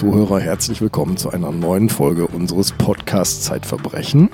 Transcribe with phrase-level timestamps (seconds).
[0.00, 4.30] Zuhörer, herzlich willkommen zu einer neuen Folge unseres Podcasts Zeitverbrechen.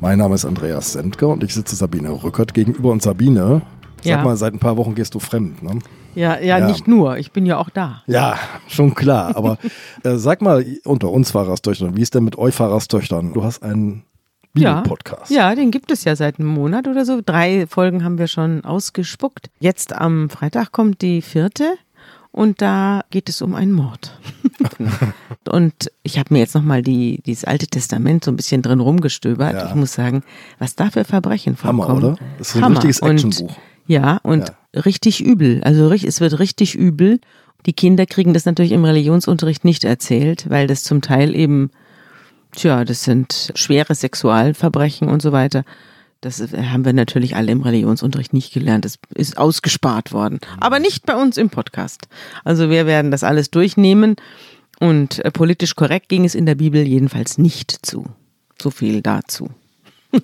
[0.00, 2.90] Mein Name ist Andreas Sendker und ich sitze Sabine Rückert gegenüber.
[2.90, 3.60] Und Sabine,
[3.96, 4.22] sag Ja.
[4.24, 5.80] mal, seit ein paar Wochen gehst du fremd, ne?
[6.14, 6.66] Ja, ja, Ja.
[6.66, 7.18] nicht nur.
[7.18, 8.04] Ich bin ja auch da.
[8.06, 9.36] Ja, schon klar.
[9.36, 9.58] Aber
[10.02, 13.34] äh, sag mal, unter uns Pfarrerstöchtern, wie ist denn mit euch Pfarrerstöchtern?
[13.34, 14.04] Du hast einen
[14.56, 14.76] Ja.
[14.76, 15.30] Bibelpodcast.
[15.30, 17.20] Ja, den gibt es ja seit einem Monat oder so.
[17.22, 19.50] Drei Folgen haben wir schon ausgespuckt.
[19.60, 21.74] Jetzt am Freitag kommt die vierte
[22.34, 24.18] und da geht es um einen Mord.
[25.48, 29.52] Und ich habe mir jetzt nochmal die, dieses Alte Testament so ein bisschen drin rumgestöbert.
[29.54, 29.68] Ja.
[29.68, 30.22] Ich muss sagen,
[30.58, 32.04] was da für Verbrechen Hammer, vorkommen.
[32.14, 32.18] oder?
[32.38, 32.76] Das ist ein Hammer.
[32.76, 33.56] richtiges Und- Actionbuch.
[33.86, 35.62] Ja, und richtig übel.
[35.62, 37.20] Also es wird richtig übel.
[37.66, 41.70] Die Kinder kriegen das natürlich im Religionsunterricht nicht erzählt, weil das zum Teil eben,
[42.56, 45.64] tja, das sind schwere Sexualverbrechen und so weiter.
[46.24, 48.84] Das ist- haben wir natürlich alle im Religionsunterricht nicht gelernt.
[48.84, 50.38] Das ist ausgespart worden.
[50.60, 52.08] Aber nicht bei uns im Podcast.
[52.44, 54.16] Also wir werden das alles durchnehmen.
[54.80, 58.06] Und äh, politisch korrekt ging es in der Bibel jedenfalls nicht zu.
[58.60, 59.50] So viel dazu.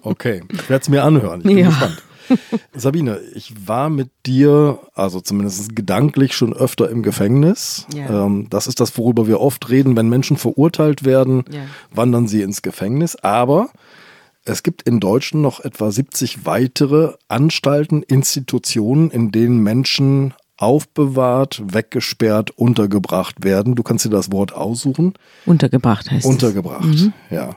[0.02, 1.40] Okay, ich werde es mir anhören.
[1.40, 1.68] Ich bin Ja.
[1.68, 2.02] gespannt.
[2.74, 7.86] Sabine, ich war mit dir, also zumindest gedanklich, schon öfter im Gefängnis.
[7.92, 8.24] Ja.
[8.26, 9.96] Ähm, das ist das, worüber wir oft reden.
[9.96, 11.62] Wenn Menschen verurteilt werden, Ja.
[11.90, 13.16] wandern sie ins Gefängnis.
[13.16, 13.70] Aber
[14.44, 22.50] es gibt in Deutschland noch etwa 70 weitere Anstalten, Institutionen, in denen Menschen aufbewahrt, weggesperrt,
[22.50, 23.74] untergebracht werden.
[23.74, 25.14] Du kannst dir das Wort aussuchen.
[25.46, 26.30] Untergebracht heißt es.
[26.30, 27.56] Untergebracht, ja.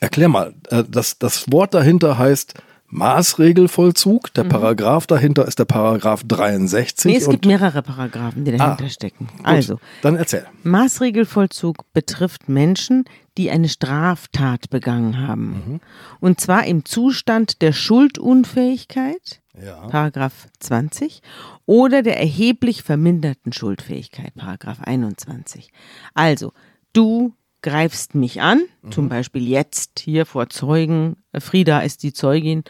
[0.00, 2.54] Erklär mal, äh, das, das Wort dahinter heißt
[2.90, 4.32] Maßregelvollzug.
[4.34, 7.10] Der Paragraph dahinter ist der Paragraph 63.
[7.12, 9.28] Nee, es gibt mehrere Paragraphen, die dahinter Ah, stecken.
[9.36, 10.46] gut, Also, Dann erzähl.
[10.62, 13.04] Maßregelvollzug betrifft Menschen,
[13.36, 15.80] die eine Straftat begangen haben.
[16.20, 19.86] Und zwar im Zustand der Schuldunfähigkeit, Ja.
[19.88, 21.20] Paragraph 20,
[21.66, 25.70] oder der erheblich verminderten Schuldfähigkeit, Paragraph 21.
[26.14, 26.52] Also,
[26.92, 27.32] du
[27.62, 32.64] greifst mich an, zum Beispiel jetzt hier vor Zeugen, Frieda ist die Zeugin,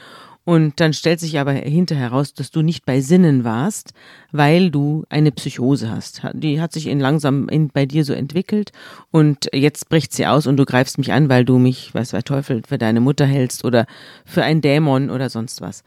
[0.49, 3.93] und dann stellt sich aber hinterher heraus, dass du nicht bei Sinnen warst,
[4.33, 6.23] weil du eine Psychose hast.
[6.33, 8.73] Die hat sich in langsam in, bei dir so entwickelt
[9.11, 12.23] und jetzt bricht sie aus und du greifst mich an, weil du mich, weiß der
[12.23, 13.85] Teufel, für deine Mutter hältst oder
[14.25, 15.83] für einen Dämon oder sonst was.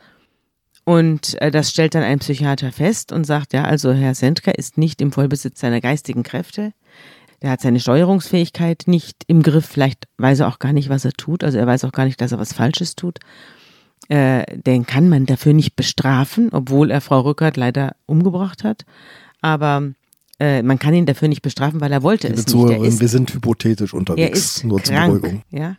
[0.83, 4.77] Und äh, das stellt dann ein Psychiater fest und sagt, ja, also Herr Sendker ist
[4.77, 6.73] nicht im Vollbesitz seiner geistigen Kräfte.
[7.41, 9.65] Der hat seine Steuerungsfähigkeit nicht im Griff.
[9.65, 11.43] Vielleicht weiß er auch gar nicht, was er tut.
[11.43, 13.19] Also er weiß auch gar nicht, dass er was Falsches tut.
[14.09, 18.85] Äh, den kann man dafür nicht bestrafen, obwohl er Frau Rückert leider umgebracht hat.
[19.41, 19.91] Aber
[20.39, 22.69] äh, man kann ihn dafür nicht bestrafen, weil er wollte Liebe es nicht.
[22.69, 25.43] Er ist wir sind hypothetisch er unterwegs, ist nur zur krank, Beruhigung.
[25.51, 25.77] ja.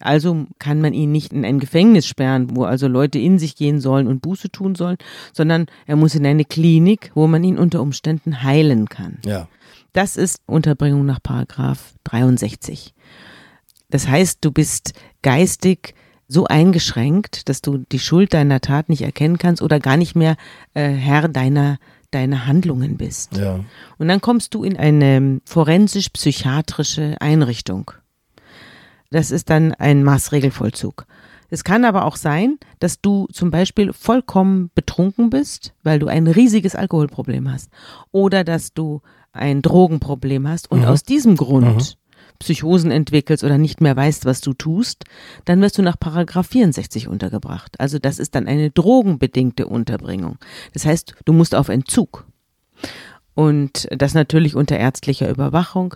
[0.00, 3.80] Also kann man ihn nicht in ein Gefängnis sperren, wo also Leute in sich gehen
[3.80, 4.98] sollen und Buße tun sollen,
[5.32, 9.18] sondern er muss in eine Klinik, wo man ihn unter Umständen heilen kann.
[9.24, 9.48] Ja.
[9.94, 12.94] Das ist Unterbringung nach Paragraph 63.
[13.90, 15.94] Das heißt, du bist geistig
[16.26, 20.36] so eingeschränkt, dass du die Schuld deiner Tat nicht erkennen kannst oder gar nicht mehr
[20.74, 21.78] äh, Herr deiner
[22.10, 23.36] deiner Handlungen bist.
[23.36, 23.60] Ja.
[23.98, 27.90] Und dann kommst du in eine forensisch-psychiatrische Einrichtung.
[29.10, 31.06] Das ist dann ein Maßregelvollzug.
[31.50, 36.26] Es kann aber auch sein, dass du zum Beispiel vollkommen betrunken bist, weil du ein
[36.26, 37.70] riesiges Alkoholproblem hast.
[38.12, 39.02] Oder dass du
[39.34, 41.98] ein Drogenproblem hast und aus diesem Grund
[42.38, 45.04] Psychosen entwickelst oder nicht mehr weißt, was du tust,
[45.44, 47.78] dann wirst du nach Paragraph 64 untergebracht.
[47.78, 50.38] Also das ist dann eine drogenbedingte Unterbringung.
[50.72, 52.26] Das heißt, du musst auf Entzug.
[53.34, 55.94] Und das natürlich unter ärztlicher Überwachung.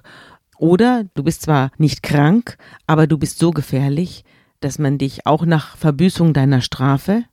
[0.56, 2.56] Oder du bist zwar nicht krank,
[2.87, 4.25] aber du bist so gefährlich,
[4.60, 7.25] dass man dich auch nach Verbüßung deiner Strafe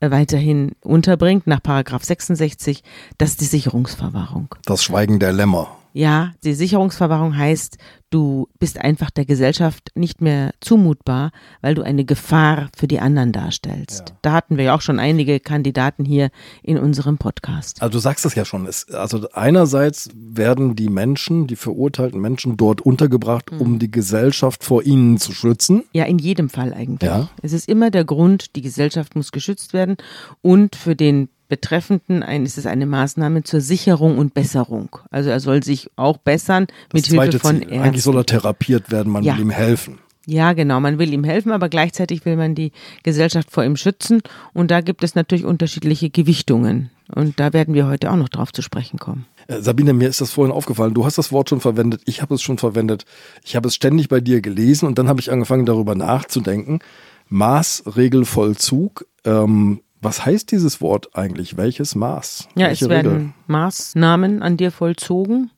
[0.00, 2.82] weiterhin unterbringt, nach Paragraph 66,
[3.18, 4.54] das ist die Sicherungsverwahrung.
[4.64, 5.75] Das Schweigen der Lämmer.
[5.96, 7.78] Ja, die Sicherungsverwahrung heißt,
[8.10, 11.30] du bist einfach der Gesellschaft nicht mehr zumutbar,
[11.62, 14.12] weil du eine Gefahr für die anderen darstellst.
[14.20, 16.28] Da hatten wir ja auch schon einige Kandidaten hier
[16.62, 17.80] in unserem Podcast.
[17.80, 18.66] Also du sagst es ja schon.
[18.66, 23.60] Es, also einerseits werden die Menschen, die verurteilten Menschen dort untergebracht, Mhm.
[23.62, 25.82] um die Gesellschaft vor ihnen zu schützen.
[25.94, 27.08] Ja, in jedem Fall eigentlich.
[27.10, 27.30] Ja.
[27.40, 29.96] Es ist immer der Grund, die Gesellschaft muss geschützt werden
[30.42, 34.96] und für den Betreffenden ein, ist es eine Maßnahme zur Sicherung und Besserung.
[35.10, 37.62] Also er soll sich auch bessern Das mit Hilfe von Ziel.
[37.68, 37.80] Ärzten.
[37.80, 39.34] Eigentlich soll er therapiert werden, man Ja.
[39.34, 39.98] will ihm helfen.
[40.28, 40.80] Ja, genau.
[40.80, 42.72] Man will ihm helfen, aber gleichzeitig will man die
[43.04, 44.22] Gesellschaft vor ihm schützen.
[44.52, 46.90] Und da gibt es natürlich unterschiedliche Gewichtungen.
[47.14, 49.26] Und da werden wir heute auch noch drauf zu sprechen kommen.
[49.46, 50.94] Äh, Sabine, mir ist das vorhin aufgefallen.
[50.94, 53.04] Du hast das Wort schon verwendet, ich habe es schon verwendet.
[53.44, 56.80] Ich habe es ständig bei dir gelesen und dann habe ich angefangen darüber nachzudenken.
[57.28, 59.06] Maßregelvollzug.
[59.24, 61.56] Ähm, was heißt dieses Wort eigentlich?
[61.56, 62.48] Welches Maß?
[62.54, 63.32] Ja, Welche es werden Regel?
[63.48, 65.50] Maßnahmen an dir vollzogen.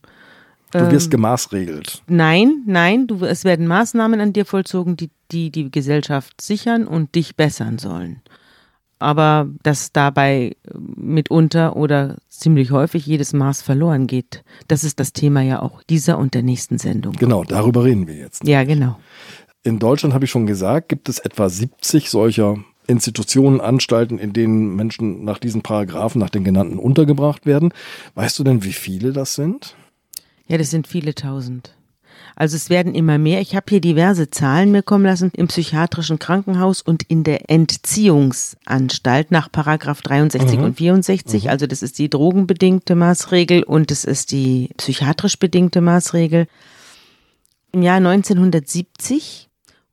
[0.70, 2.02] Du wirst gemaßregelt.
[2.08, 7.14] Nein, nein, du, es werden Maßnahmen an dir vollzogen, die, die die Gesellschaft sichern und
[7.14, 8.22] dich bessern sollen.
[8.98, 15.42] Aber dass dabei mitunter oder ziemlich häufig jedes Maß verloren geht, das ist das Thema
[15.42, 17.12] ja auch dieser und der nächsten Sendung.
[17.12, 18.46] Genau, darüber reden wir jetzt.
[18.46, 18.98] Ja, genau.
[19.62, 22.56] In Deutschland, habe ich schon gesagt, gibt es etwa 70 solcher
[22.88, 27.72] Institutionen, Anstalten, in denen Menschen nach diesen Paragraphen, nach den genannten, untergebracht werden.
[28.14, 29.76] Weißt du denn, wie viele das sind?
[30.48, 31.74] Ja, das sind viele tausend.
[32.34, 33.40] Also es werden immer mehr.
[33.40, 39.30] Ich habe hier diverse Zahlen mir kommen lassen im psychiatrischen Krankenhaus und in der Entziehungsanstalt
[39.30, 40.64] nach Paragraph 63 mhm.
[40.64, 41.44] und 64.
[41.44, 41.50] Mhm.
[41.50, 46.46] Also das ist die drogenbedingte Maßregel und es ist die psychiatrisch bedingte Maßregel.
[47.72, 49.47] Im Jahr 1970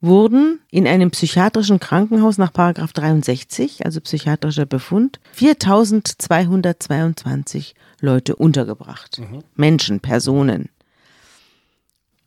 [0.06, 9.20] wurden in einem psychiatrischen Krankenhaus nach Paragraph 63, also psychiatrischer Befund, 4222 Leute untergebracht.
[9.20, 9.44] Mhm.
[9.56, 10.70] Menschen, Personen.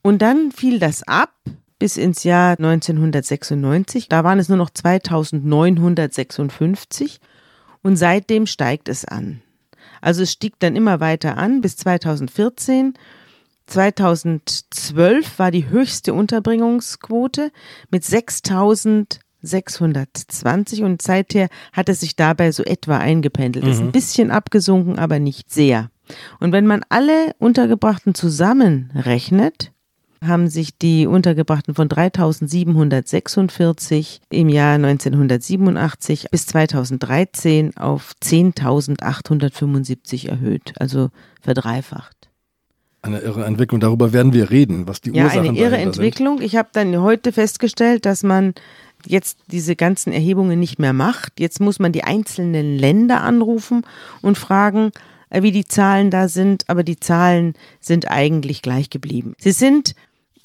[0.02, 1.32] Und dann fiel das ab
[1.78, 4.08] bis ins Jahr 1996.
[4.08, 7.20] Da waren es nur noch 2956
[7.82, 9.42] und seitdem steigt es an.
[10.00, 12.94] Also es stieg dann immer weiter an bis 2014.
[13.68, 17.52] 2012 war die höchste Unterbringungsquote
[17.90, 23.64] mit 6620 und seither hat es sich dabei so etwa eingependelt.
[23.64, 23.70] Mhm.
[23.70, 25.88] Ist ein bisschen abgesunken, aber nicht sehr.
[26.40, 29.72] Und wenn man alle Untergebrachten zusammenrechnet,
[30.24, 41.10] haben sich die Untergebrachten von 3746 im Jahr 1987 bis 2013 auf 10.875 erhöht, also
[41.40, 42.17] verdreifacht.
[43.02, 46.38] Eine irre Entwicklung, darüber werden wir reden, was die ja, Ursachen Ja, eine irre Entwicklung.
[46.38, 46.46] Sind.
[46.46, 48.54] Ich habe dann heute festgestellt, dass man
[49.06, 51.38] jetzt diese ganzen Erhebungen nicht mehr macht.
[51.38, 53.82] Jetzt muss man die einzelnen Länder anrufen
[54.22, 54.90] und fragen,
[55.30, 59.34] äh, wie die Zahlen da sind, aber die Zahlen sind eigentlich gleich geblieben.
[59.38, 59.94] Sie sind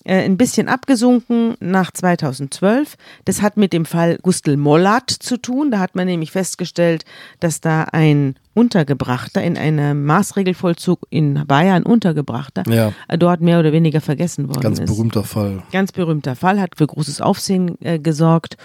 [0.04, 2.96] äh, ein bisschen abgesunken nach 2012.
[3.26, 5.72] Das hat mit dem Fall Gustl Mollat zu tun.
[5.72, 7.06] Da hat man nämlich festgestellt,
[7.40, 12.94] dass da ein Untergebrachter in einem Maßregelvollzug in Bayern untergebrachter ja.
[13.08, 14.86] Äh, dort mehr oder weniger vergessen worden Ganz ist.
[14.86, 15.64] Ganz berühmter Fall.
[15.72, 18.58] Ganz berühmter Fall, hat für großes Aufsehen äh, gesorgt.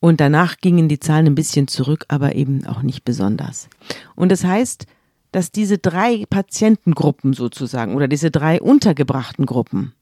[0.00, 3.68] Und danach gingen die Zahlen ein bisschen zurück, aber eben auch nicht besonders.
[4.14, 4.86] Und das heißt,
[5.32, 9.94] dass diese drei Patientengruppen sozusagen oder diese drei untergebrachten Gruppen,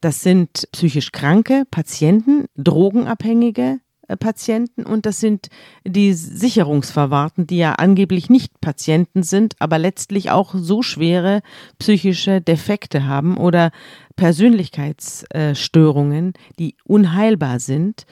[0.00, 5.46] das sind psychisch kranke Patienten, drogenabhängige äh, Patienten und das sind
[5.86, 11.42] die Sicherungsverwahrten, die ja angeblich nicht Patienten sind, aber letztlich auch so schwere
[11.78, 13.70] psychische Defekte haben oder
[14.16, 18.06] Persönlichkeitsstörungen, die unheilbar sind,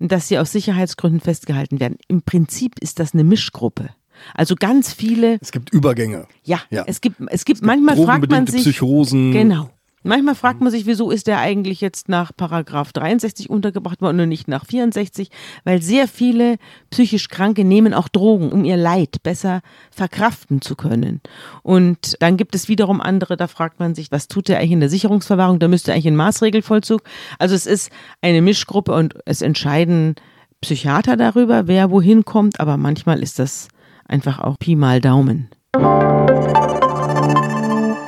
[0.00, 1.98] dass sie aus Sicherheitsgründen festgehalten werden.
[2.08, 3.90] Im Prinzip ist das eine Mischgruppe.
[4.34, 5.38] Also ganz viele.
[5.40, 6.26] Es gibt Übergänge.
[6.44, 6.84] Ja, ja.
[6.86, 8.62] es gibt, es gibt, es gibt manchmal fragt man sich.
[8.62, 9.32] Psychosen.
[9.32, 9.70] Genau.
[10.06, 14.28] Manchmal fragt man sich, wieso ist der eigentlich jetzt nach Paragraph 63 untergebracht worden und
[14.28, 15.30] nicht nach 64?
[15.64, 16.56] Weil sehr viele
[16.90, 21.22] psychisch Kranke nehmen auch Drogen, um ihr Leid besser verkraften zu können.
[21.62, 24.80] Und dann gibt es wiederum andere, da fragt man sich, was tut der eigentlich in
[24.80, 25.58] der Sicherungsverwahrung?
[25.58, 27.02] Da müsste eigentlich ein Maßregelvollzug.
[27.38, 30.16] Also es ist eine Mischgruppe und es entscheiden
[30.60, 33.68] Psychiater darüber, wer wohin kommt, aber manchmal ist das
[34.06, 35.48] einfach auch Pi mal Daumen.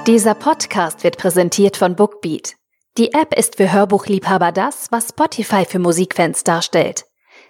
[0.06, 2.54] Dieser Podcast wird präsentiert von Bookbeat.
[2.96, 7.06] Die App ist für Hörbuchliebhaber das, was Spotify für Musikfans darstellt.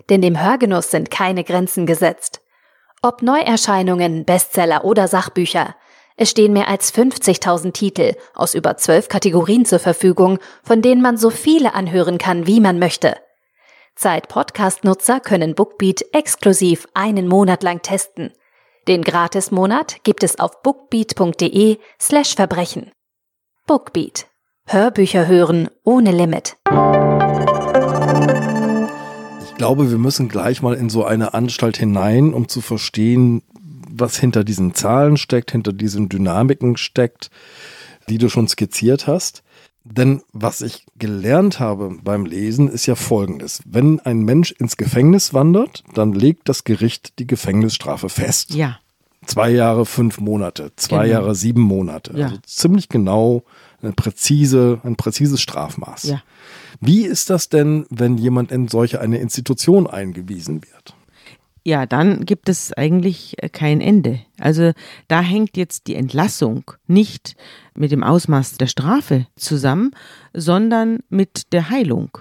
[0.08, 2.40] Denn dem Hörgenuss sind keine Grenzen gesetzt.
[3.02, 5.76] Ob Neuerscheinungen, Bestseller oder Sachbücher,
[6.16, 11.18] es stehen mehr als 50.000 Titel aus über zwölf Kategorien zur Verfügung, von denen man
[11.18, 13.18] so viele anhören kann, wie man möchte.
[13.96, 18.32] Zeit-Podcast-Nutzer können Bookbeat exklusiv einen Monat lang testen–
[18.88, 22.92] den Gratismonat gibt es auf bookbeat.de slash Verbrechen.
[23.66, 24.28] Bookbeat.
[24.66, 26.56] Hörbücher hören ohne Limit.
[29.44, 33.42] Ich glaube, wir müssen gleich mal in so eine Anstalt hinein, um zu verstehen,
[33.90, 37.30] was hinter diesen Zahlen steckt, hinter diesen Dynamiken steckt,
[38.08, 39.42] die du schon skizziert hast.
[39.88, 43.62] Denn was ich gelernt habe beim Lesen ist ja folgendes.
[43.64, 48.54] Wenn ein Mensch ins Gefängnis wandert, dann legt das Gericht die Gefängnisstrafe fest.
[48.54, 48.78] Ja.
[49.24, 51.20] Zwei Jahre, fünf Monate, zwei genau.
[51.20, 52.12] Jahre, sieben Monate.
[52.16, 52.26] Ja.
[52.26, 53.44] Also ziemlich genau
[53.80, 56.04] eine präzise, ein präzises Strafmaß.
[56.04, 56.22] Ja.
[56.80, 60.95] Wie ist das denn, wenn jemand in solche eine Institution eingewiesen wird?
[61.66, 64.20] Ja, dann gibt es eigentlich äh, kein Ende.
[64.38, 64.70] Also
[65.08, 67.34] da hängt jetzt die Entlassung nicht
[67.74, 69.90] mit dem Ausmaß der Strafe zusammen,
[70.32, 72.18] sondern mit der Heilung.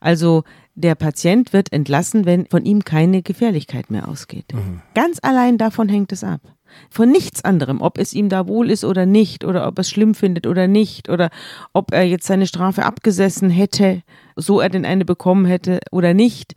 [0.00, 4.54] Also der Patient wird entlassen, wenn von ihm keine Gefährlichkeit mehr ausgeht.
[4.54, 4.80] Mhm.
[4.94, 6.40] Ganz allein davon hängt es ab.
[6.88, 9.90] Von nichts anderem, ob es ihm da wohl ist oder nicht, oder ob er es
[9.90, 11.28] schlimm findet oder nicht, oder
[11.74, 14.02] ob er jetzt seine Strafe abgesessen hätte,
[14.36, 16.54] so er denn eine bekommen hätte oder nicht.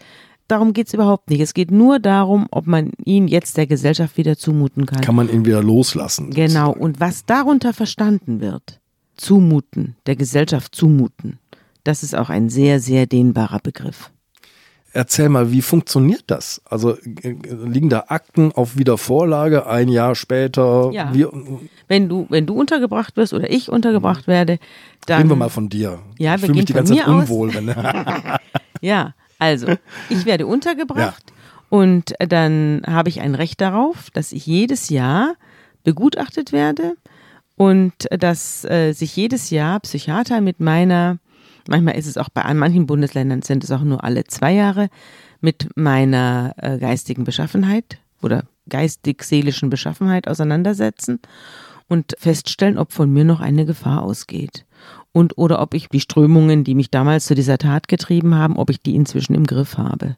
[0.49, 1.41] Darum geht es überhaupt nicht.
[1.41, 5.01] Es geht nur darum, ob man ihn jetzt der Gesellschaft wieder zumuten kann.
[5.01, 6.31] Kann man ihn wieder loslassen.
[6.31, 6.69] Genau.
[6.69, 6.79] sozusagen.
[6.81, 8.79] Und was darunter verstanden wird,
[9.15, 11.37] zumuten, der Gesellschaft zumuten,
[11.83, 14.09] das ist auch ein sehr, sehr dehnbarer Begriff.
[14.91, 16.63] Erzähl mal, wie funktioniert das?
[16.65, 17.35] Also äh,
[17.67, 20.89] liegen da Akten auf Wiedervorlage ein Jahr später?
[20.91, 21.13] Ja.
[21.13, 21.27] Wie,
[21.87, 24.57] Wenn du, wenn du untergebracht wirst oder ich untergebracht werde,
[25.05, 25.17] dann.
[25.17, 25.99] reden wir mal von dir.
[26.17, 27.53] Ja, ich wir fühle mich gehen die ganze Zeit unwohl.
[27.53, 27.67] Wenn,
[28.81, 29.67] Ja, also,
[30.09, 31.33] ich werde untergebracht
[31.69, 35.35] und dann habe ich ein Recht darauf, dass ich jedes Jahr
[35.83, 36.95] begutachtet werde
[37.55, 41.17] und dass äh, sich jedes Jahr Psychiater mit meiner,
[41.67, 44.89] manchmal ist es auch bei an manchen Bundesländern sind es auch nur alle zwei Jahre,
[45.41, 51.19] mit meiner äh, geistigen Beschaffenheit oder geistig-seelischen Beschaffenheit auseinandersetzen
[51.87, 54.65] und feststellen, ob von mir noch eine Gefahr ausgeht.
[55.11, 58.69] Und oder ob ich die Strömungen, die mich damals zu dieser Tat getrieben haben, ob
[58.69, 60.17] ich die inzwischen im Griff habe.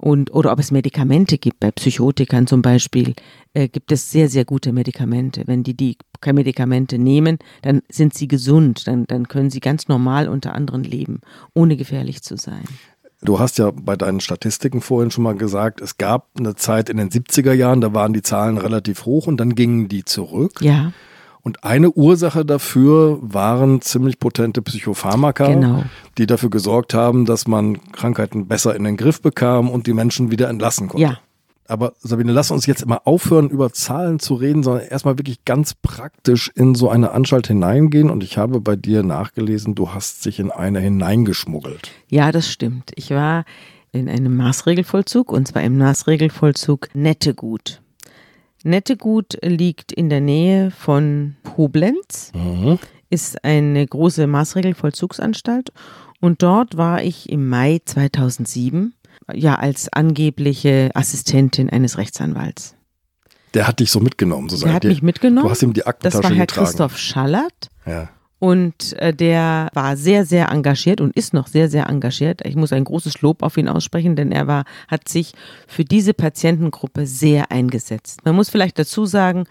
[0.00, 3.12] Und, oder ob es Medikamente gibt, bei Psychotikern zum Beispiel,
[3.52, 5.42] äh, gibt es sehr, sehr gute Medikamente.
[5.46, 10.28] Wenn die die Medikamente nehmen, dann sind sie gesund, dann, dann können sie ganz normal
[10.28, 11.20] unter anderen leben,
[11.54, 12.64] ohne gefährlich zu sein.
[13.22, 16.96] du hast ja bei deinen Statistiken vorhin schon mal gesagt, es gab eine Zeit in
[16.96, 20.60] den 70er Jahren, da waren die Zahlen relativ hoch und dann gingen die zurück.
[20.62, 20.92] Ja,
[21.42, 25.84] Und eine Ursache dafür waren ziemlich potente Psychopharmaka, Genau.
[26.18, 30.30] die dafür gesorgt haben, dass man Krankheiten besser in den Griff bekam und die Menschen
[30.30, 31.02] wieder entlassen konnte.
[31.02, 31.18] ja.
[31.66, 35.72] Aber Sabine, lass uns jetzt immer aufhören, über Zahlen zu reden, sondern erstmal wirklich ganz
[35.74, 38.10] praktisch in so eine Anstalt hineingehen.
[38.10, 41.92] Und ich habe bei dir nachgelesen, du hast dich in eine hineingeschmuggelt.
[42.08, 42.90] Ja, das stimmt.
[42.96, 43.44] Ich war
[43.92, 47.80] in einem Maßregelvollzug und zwar im Maßregelvollzug Nettegut.
[48.62, 52.32] Nettegut liegt in der Nähe von Koblenz,
[53.08, 55.72] ist eine große Maßregelvollzugsanstalt
[56.20, 58.94] und dort war ich im Mai 2007
[59.32, 62.76] ja als angebliche Assistentin eines Rechtsanwalts.
[63.54, 65.46] Der hat dich so mitgenommen, so Der hat mich mitgenommen.
[65.46, 66.66] Du hast ihm die Das Aktentasche war Herr getragen.
[66.66, 67.68] Christoph Schallert.
[67.86, 68.10] Ja.
[68.40, 72.40] Und äh, der war sehr, sehr engagiert und ist noch sehr, sehr engagiert.
[72.44, 75.34] Ich muss ein großes Lob auf ihn aussprechen, denn er war, hat sich
[75.68, 78.24] für diese Patientengruppe sehr eingesetzt.
[78.24, 79.44] Man muss vielleicht dazu sagen,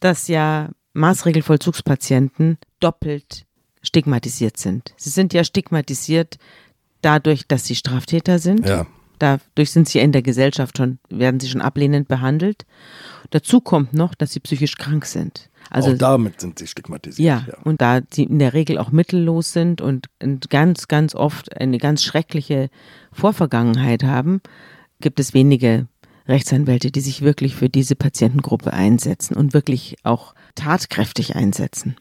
[0.00, 3.46] dass ja Maßregelvollzugspatienten doppelt
[3.82, 4.94] stigmatisiert sind.
[4.96, 6.38] Sie sind ja stigmatisiert
[7.02, 8.66] dadurch, dass sie Straftäter sind.
[8.68, 8.86] ja.
[9.20, 12.64] Dadurch sind sie in der Gesellschaft schon, werden sie schon ablehnend behandelt.
[13.30, 15.50] Dazu kommt noch, dass sie psychisch krank sind.
[15.68, 17.46] Also auch damit sind sie stigmatisiert.
[17.46, 21.56] ja, und da sie in der Regel auch mittellos sind und und ganz, ganz oft
[21.56, 22.70] eine ganz schreckliche
[23.12, 24.40] Vorvergangenheit haben,
[25.00, 25.86] gibt es wenige
[26.26, 31.96] Rechtsanwälte, die sich wirklich für diese Patientengruppe einsetzen und wirklich auch tatkräftig einsetzen.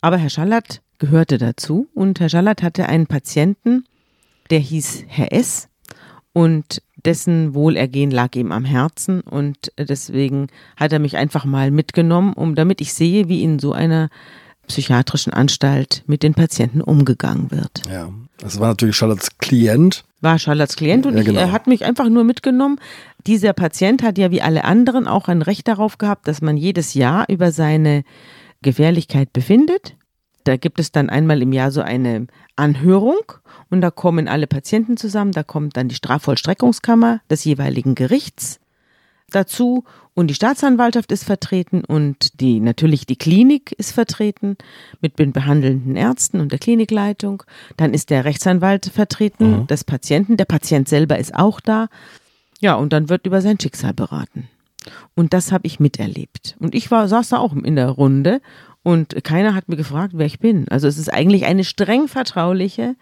[0.00, 3.84] Aber Herr Schallert gehörte dazu und Herr Schallert hatte einen Patienten,
[4.50, 5.68] der hieß Herr S.
[6.34, 12.34] und dessen Wohlergehen lag ihm am Herzen und deswegen hat er mich einfach mal mitgenommen,
[12.34, 14.10] um damit ich sehe, wie in so einer
[14.66, 17.82] psychiatrischen Anstalt mit den Patienten umgegangen wird.
[17.90, 18.10] Ja.
[18.38, 20.04] Das war natürlich Charlottes Klient.
[20.20, 21.40] War Charlottes Klient und Ja, ich, genau.
[21.40, 22.80] er hat mich einfach nur mitgenommen.
[23.26, 26.94] Dieser Patient hat ja wie alle anderen auch ein Recht darauf gehabt, dass man jedes
[26.94, 28.02] Jahr über seine
[28.62, 29.94] Gefährlichkeit befindet.
[30.44, 33.20] Da gibt es dann einmal im Jahr so eine Anhörung
[33.70, 35.32] und da kommen alle Patienten zusammen.
[35.32, 38.60] Da kommt dann die Strafvollstreckungskammer des jeweiligen Gerichts
[39.30, 39.84] dazu
[40.14, 44.56] und die Staatsanwaltschaft ist vertreten und die natürlich die Klinik ist vertreten
[45.00, 47.42] mit den behandelnden Ärzten und der Klinikleitung.
[47.76, 50.36] Dann ist der Rechtsanwalt vertreten des Patienten.
[50.36, 51.88] Der Patient selber ist auch da.
[52.60, 54.48] Ja, und dann wird über sein Schicksal beraten.
[55.16, 56.56] Und das habe ich miterlebt.
[56.60, 58.40] Und ich war, saß da auch in der Runde
[58.84, 60.68] und keiner hat mir gefragt, wer ich bin.
[60.68, 62.94] Also es ist eigentlich eine streng vertrauliche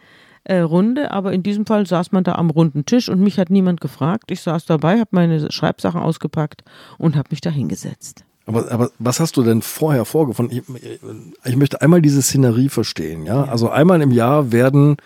[0.45, 3.51] äh, Runde, aber in diesem Fall saß man da am runden Tisch und mich hat
[3.51, 4.31] niemand gefragt.
[4.31, 6.63] Ich saß dabei, habe meine Schreibsachen ausgepackt
[6.99, 8.25] und habe mich da hingesetzt.
[8.47, 10.63] Aber, aber was hast du denn vorher vorgefunden?
[10.75, 11.01] Ich,
[11.45, 13.27] ich möchte einmal diese Szenerie verstehen.
[13.27, 13.45] Ja?
[13.45, 14.97] Also einmal im Jahr werden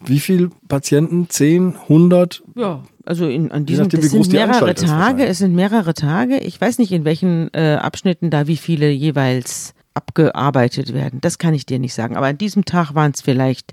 [0.00, 1.28] wie viele Patienten?
[1.28, 2.42] 10, 100?
[2.54, 5.26] Ja, also in, an diesem nachdem, das sind die mehrere Tage.
[5.26, 6.38] Es sind mehrere Tage.
[6.38, 11.20] Ich weiß nicht, in welchen äh, Abschnitten da wie viele jeweils abgearbeitet werden.
[11.20, 12.16] Das kann ich dir nicht sagen.
[12.16, 13.72] Aber an diesem Tag waren es vielleicht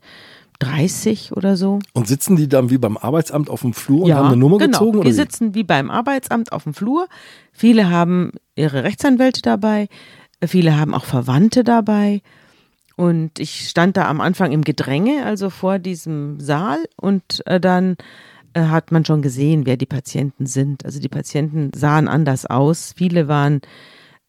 [0.60, 1.80] 30 oder so.
[1.94, 4.80] Und sitzen die dann wie beim Arbeitsamt auf dem Flur und haben eine Nummer genau.
[4.80, 5.00] gezogen?
[5.00, 7.08] Oder Die sitzen wie beim Arbeitsamt auf dem Flur.
[7.52, 9.88] Viele haben ihre Rechtsanwälte dabei.
[10.46, 12.22] Viele haben auch Verwandte dabei.
[12.96, 16.80] Und ich stand da am Anfang im Gedränge, also vor diesem Saal.
[16.96, 17.98] Und äh, dann
[18.54, 20.86] äh, hat man schon gesehen, wer die Patienten sind.
[20.86, 22.94] Also die Patienten sahen anders aus.
[22.96, 23.62] Viele waren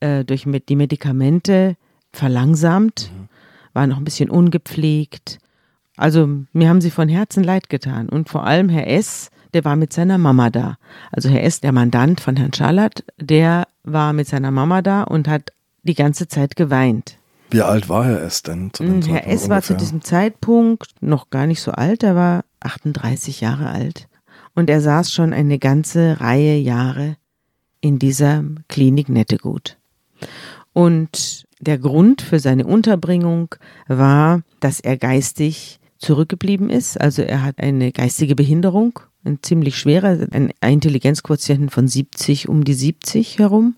[0.01, 1.77] äh, durch die Medikamente
[2.17, 3.29] verlangsamt, mhm.
[3.73, 5.39] waren noch ein bisschen ungepflegt.
[5.97, 8.09] Also mir haben sie von Herzen leid getan.
[8.09, 10.79] Und vor allem Herr S., der war mit seiner Mama da.
[11.13, 15.29] Also Herr S., der Mandant von Herrn Schallert, der war mit seiner Mama da und
[15.29, 15.53] hat
[15.83, 17.19] die ganze Zeit geweint.
[17.51, 18.43] Wie alt war Herr S.
[18.43, 19.49] denn zu dem hm, Herr S.
[19.49, 24.09] war zu diesem Zeitpunkt noch gar nicht so alt, er war 38 Jahre alt.
[24.57, 27.17] Und er saß schon eine ganze Reihe Jahre
[27.81, 29.77] in dieser Klinik Nettegut.
[30.73, 33.55] Und der Grund für seine Unterbringung
[33.89, 37.01] war, dass er geistig zurückgeblieben ist.
[37.01, 42.75] Also er hat eine geistige Behinderung, ein ziemlich schwerer, ein Intelligenzquotienten von 70, um die
[42.75, 43.77] 70 herum.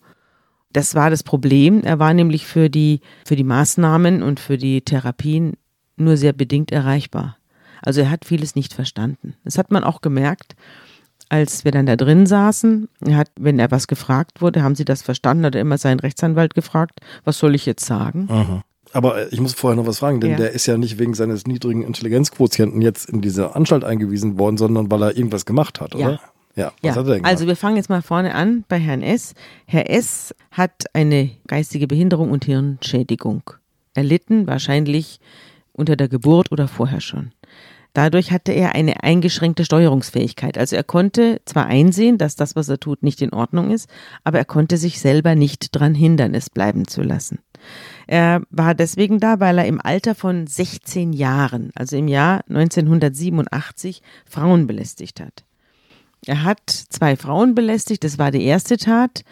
[0.73, 1.83] Das war das Problem.
[1.83, 5.55] Er war nämlich für die, für die Maßnahmen und für die Therapien
[5.97, 7.39] nur sehr bedingt erreichbar.
[7.83, 9.35] Also er hat vieles nicht verstanden.
[9.45, 10.57] Das hat man auch gemerkt,
[11.29, 12.89] als wir dann da drin saßen.
[13.11, 15.45] Hat, wenn er was gefragt wurde, haben Sie das verstanden?
[15.47, 18.29] Hat er immer seinen Rechtsanwalt gefragt, was soll ich jetzt sagen?
[18.31, 18.63] Aha.
[18.93, 20.37] Aber äh, ich muss vorher noch was fragen, denn ja.
[20.37, 24.91] der ist ja nicht wegen seines niedrigen Intelligenzquotienten jetzt in diese Anstalt eingewiesen worden, sondern
[24.91, 26.13] weil er irgendwas gemacht hat, oder?
[26.13, 26.21] Ja.
[26.57, 27.01] Ja, was ja.
[27.03, 29.35] hat er denn also wir fangen jetzt mal vorne an bei Herrn S.
[29.67, 30.35] Herr S.
[30.51, 33.43] hat eine geistige Behinderung und Hirnschädigung
[33.93, 35.21] erlitten, wahrscheinlich
[35.75, 37.33] unter der Geburt oder vorher schon.
[37.97, 40.59] Dadurch hatte er eine eingeschränkte Steuerungsfähigkeit.
[40.59, 43.89] Also er konnte zwar einsehen, dass das, was er tut, nicht in Ordnung ist,
[44.23, 47.39] aber er konnte sich selber nicht daran hindern, es bleiben zu lassen.
[48.07, 54.03] Er war deswegen da, weil er im Alter von 16 Jahren, also im Jahr 1987,
[54.27, 55.47] Frauen belästigt hat.
[56.27, 59.25] Er hat zwei Frauen belästigt, das war die erste Tat.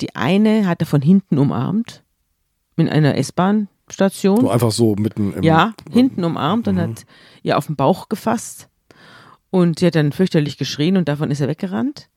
[0.00, 2.02] Die eine hat er von hinten umarmt,
[2.78, 4.40] in einer S-Bahn Station.
[4.40, 5.42] So einfach so mitten im.
[5.42, 6.80] Ja, hinten umarmt und mhm.
[6.80, 7.06] hat
[7.42, 8.68] ihr auf den Bauch gefasst.
[9.50, 12.08] Und sie hat dann fürchterlich geschrien und davon ist er weggerannt.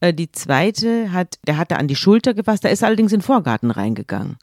[0.00, 3.20] Äh, die zweite hat, der hat da an die Schulter gefasst, da ist allerdings in
[3.20, 4.36] den Vorgarten reingegangen.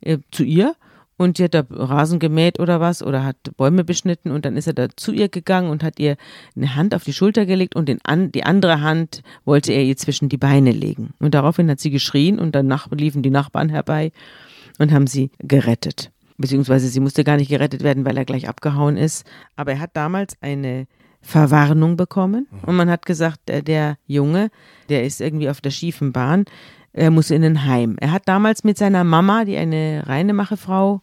[0.00, 0.74] Äh, zu ihr.
[1.16, 4.66] Und sie hat da Rasen gemäht oder was oder hat Bäume beschnitten und dann ist
[4.66, 6.16] er da zu ihr gegangen und hat ihr
[6.56, 9.98] eine Hand auf die Schulter gelegt und den an, die andere Hand wollte er ihr
[9.98, 11.12] zwischen die Beine legen.
[11.18, 14.12] Und daraufhin hat sie geschrien und danach liefen die Nachbarn herbei
[14.78, 16.10] und haben sie gerettet
[16.40, 19.26] beziehungsweise sie musste gar nicht gerettet werden, weil er gleich abgehauen ist.
[19.56, 20.86] Aber er hat damals eine
[21.20, 22.58] Verwarnung bekommen mhm.
[22.66, 24.50] und man hat gesagt, der, der Junge,
[24.88, 26.46] der ist irgendwie auf der schiefen Bahn,
[26.92, 27.96] er muss in ein Heim.
[28.00, 31.02] Er hat damals mit seiner Mama, die eine Reinemacherfrau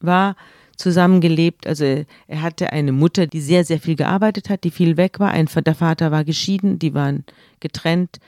[0.00, 0.36] war,
[0.76, 1.66] zusammengelebt.
[1.66, 5.30] Also er hatte eine Mutter, die sehr, sehr viel gearbeitet hat, die viel weg war.
[5.30, 7.24] Ein, der Vater war geschieden, die waren
[7.60, 8.18] getrennt.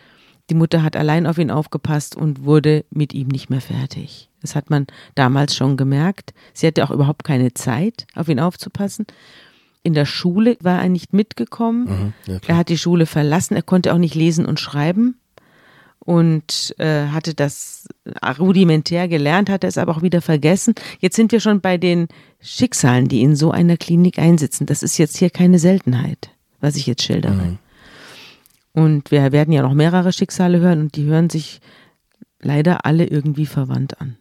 [0.48, 4.30] Die Mutter hat allein auf ihn aufgepasst und wurde mit ihm nicht mehr fertig.
[4.42, 6.34] Das hat man damals schon gemerkt.
[6.52, 9.06] Sie hatte auch überhaupt keine Zeit, auf ihn aufzupassen.
[9.82, 12.14] In der Schule war er nicht mitgekommen.
[12.26, 13.54] Mhm, ja, er hat die Schule verlassen.
[13.54, 15.16] Er konnte auch nicht lesen und schreiben
[16.06, 17.88] und äh, hatte das
[18.38, 20.74] rudimentär gelernt, hatte es aber auch wieder vergessen.
[21.00, 22.06] Jetzt sind wir schon bei den
[22.40, 24.66] Schicksalen, die in so einer Klinik einsitzen.
[24.66, 26.30] Das ist jetzt hier keine Seltenheit,
[26.60, 27.34] was ich jetzt schildere.
[27.34, 27.58] Mhm.
[28.76, 31.62] Und wir werden ja noch mehrere Schicksale hören und die hören sich
[32.42, 34.18] leider alle irgendwie verwandt an.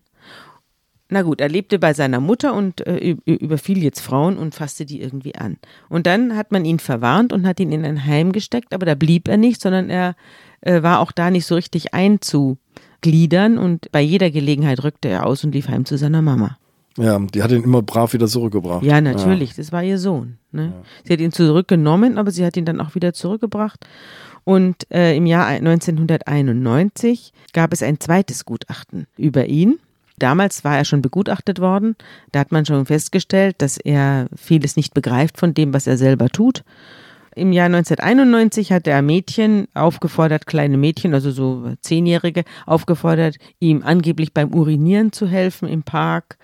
[1.09, 5.01] Na gut, er lebte bei seiner Mutter und äh, überfiel jetzt Frauen und fasste die
[5.01, 5.57] irgendwie an.
[5.89, 8.95] Und dann hat man ihn verwarnt und hat ihn in ein Heim gesteckt, aber da
[8.95, 10.15] blieb er nicht, sondern er
[10.61, 15.43] äh, war auch da nicht so richtig einzugliedern und bei jeder Gelegenheit rückte er aus
[15.43, 16.57] und lief heim zu seiner Mama.
[16.97, 18.83] Ja, die hat ihn immer brav wieder zurückgebracht.
[18.83, 19.55] Ja, natürlich, ja.
[19.57, 20.37] das war ihr Sohn.
[20.51, 20.73] Ne?
[20.73, 20.83] Ja.
[21.03, 23.85] Sie hat ihn zurückgenommen, aber sie hat ihn dann auch wieder zurückgebracht.
[24.45, 29.79] Und äh, im Jahr 1991 gab es ein zweites Gutachten über ihn.
[30.17, 31.95] Damals war er schon begutachtet worden.
[32.31, 36.29] Da hat man schon festgestellt, dass er vieles nicht begreift von dem, was er selber
[36.29, 36.63] tut.
[37.35, 44.33] Im Jahr 1991 hat er Mädchen aufgefordert, kleine Mädchen, also so Zehnjährige, aufgefordert, ihm angeblich
[44.33, 46.37] beim Urinieren zu helfen im Park.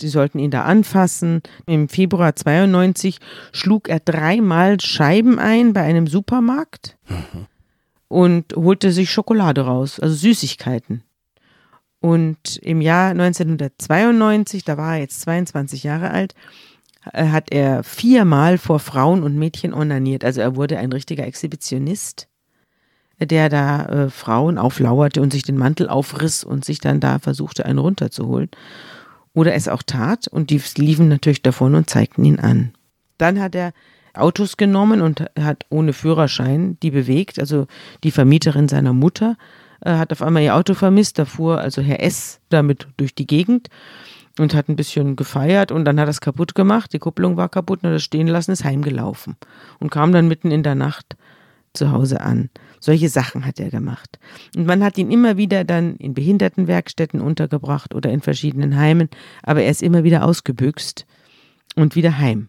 [0.00, 1.42] Sie sollten ihn da anfassen.
[1.66, 3.18] Im Februar 92
[3.52, 7.46] schlug er dreimal Scheiben ein bei einem Supermarkt mhm.
[8.08, 11.02] und holte sich Schokolade raus, also Süßigkeiten.
[12.00, 16.34] Und im Jahr 1992, da war er jetzt 22 Jahre alt,
[17.12, 20.24] äh, hat er viermal vor Frauen und Mädchen onaniert.
[20.24, 22.28] Also er wurde ein richtiger Exhibitionist,
[23.20, 27.64] der da äh, Frauen auflauerte und sich den Mantel aufriss und sich dann da versuchte,
[27.64, 28.50] einen runterzuholen.
[29.38, 32.72] Oder es auch tat und die liefen natürlich davon und zeigten ihn an.
[33.18, 33.72] Dann hat er
[34.12, 37.68] Autos genommen und hat ohne Führerschein die bewegt, also
[38.02, 39.36] die Vermieterin seiner Mutter
[39.80, 41.20] äh, hat auf einmal ihr Auto vermisst.
[41.20, 42.40] Da fuhr also Herr S.
[42.48, 43.68] damit durch die Gegend
[44.40, 46.92] und hat ein bisschen gefeiert und dann hat er es kaputt gemacht.
[46.92, 49.36] Die Kupplung war kaputt und hat es stehen lassen, ist heimgelaufen
[49.78, 51.16] und kam dann mitten in der Nacht
[51.74, 52.50] zu Hause an.
[52.80, 54.18] Solche Sachen hat er gemacht.
[54.56, 59.08] Und man hat ihn immer wieder dann in Behindertenwerkstätten untergebracht oder in verschiedenen Heimen,
[59.42, 61.06] aber er ist immer wieder ausgebüxt
[61.74, 62.48] und wieder heim.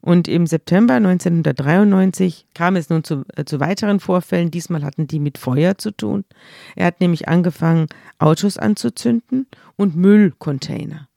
[0.00, 4.50] Und im September 1993 kam es nun zu, äh, zu weiteren Vorfällen.
[4.50, 6.24] Diesmal hatten die mit Feuer zu tun.
[6.74, 7.86] Er hat nämlich angefangen,
[8.18, 11.08] Autos anzuzünden und Müllcontainer.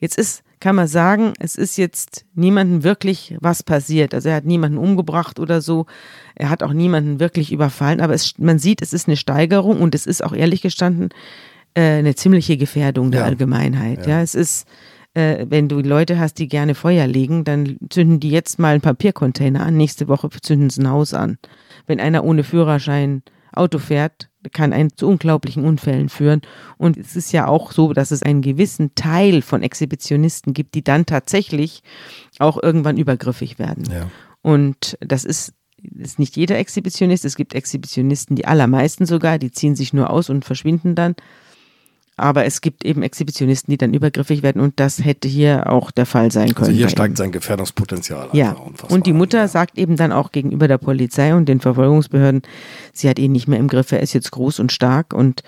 [0.00, 4.14] Jetzt ist, kann man sagen, es ist jetzt niemandem wirklich was passiert.
[4.14, 5.86] Also er hat niemanden umgebracht oder so.
[6.36, 8.00] Er hat auch niemanden wirklich überfallen.
[8.00, 11.08] Aber es, man sieht, es ist eine Steigerung und es ist auch ehrlich gestanden
[11.74, 13.26] äh, eine ziemliche Gefährdung der Ja.
[13.26, 14.06] Allgemeinheit.
[14.06, 14.18] Ja.
[14.18, 14.68] Ja, es ist
[15.14, 18.80] äh, wenn du Leute hast, die gerne Feuer legen, dann zünden die jetzt mal einen
[18.82, 21.38] Papiercontainer an, nächste Woche zünden sie ein Haus an.
[21.88, 23.22] Wenn einer ohne Führerschein
[23.54, 26.42] Auto fährt, kann ein zu unglaublichen Unfällen führen.
[26.78, 30.82] Und es ist ja auch so, dass es einen gewissen Teil von Exhibitionisten gibt, die
[30.82, 31.82] dann tatsächlich
[32.38, 33.84] auch irgendwann übergriffig werden.
[33.90, 34.10] Ja.
[34.42, 37.24] Und das ist, ist nicht jeder Exhibitionist.
[37.24, 41.14] Es gibt Exhibitionisten, die allermeisten sogar, die ziehen sich nur aus und verschwinden dann.
[42.22, 46.06] Aber es gibt eben Exhibitionisten, die dann übergriffig werden und das hätte hier auch der
[46.06, 46.68] Fall sein können.
[46.68, 48.28] Also hier steigt sein Gefährdungspotenzial.
[48.32, 48.56] Ja,
[48.88, 49.48] und die Mutter ja.
[49.48, 52.42] sagt eben dann auch gegenüber der Polizei und den Verfolgungsbehörden,
[52.92, 55.42] sie hat ihn nicht mehr im Griff, er ist jetzt groß und stark und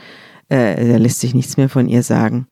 [0.49, 2.49] äh, da lässt sich nichts mehr von ihr sagen.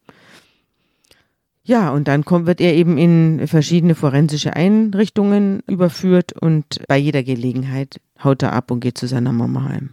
[1.64, 7.24] Ja, und dann kommt, wird er eben in verschiedene forensische Einrichtungen überführt und bei jeder
[7.24, 9.90] Gelegenheit haut er ab und geht zu seiner Mama heim.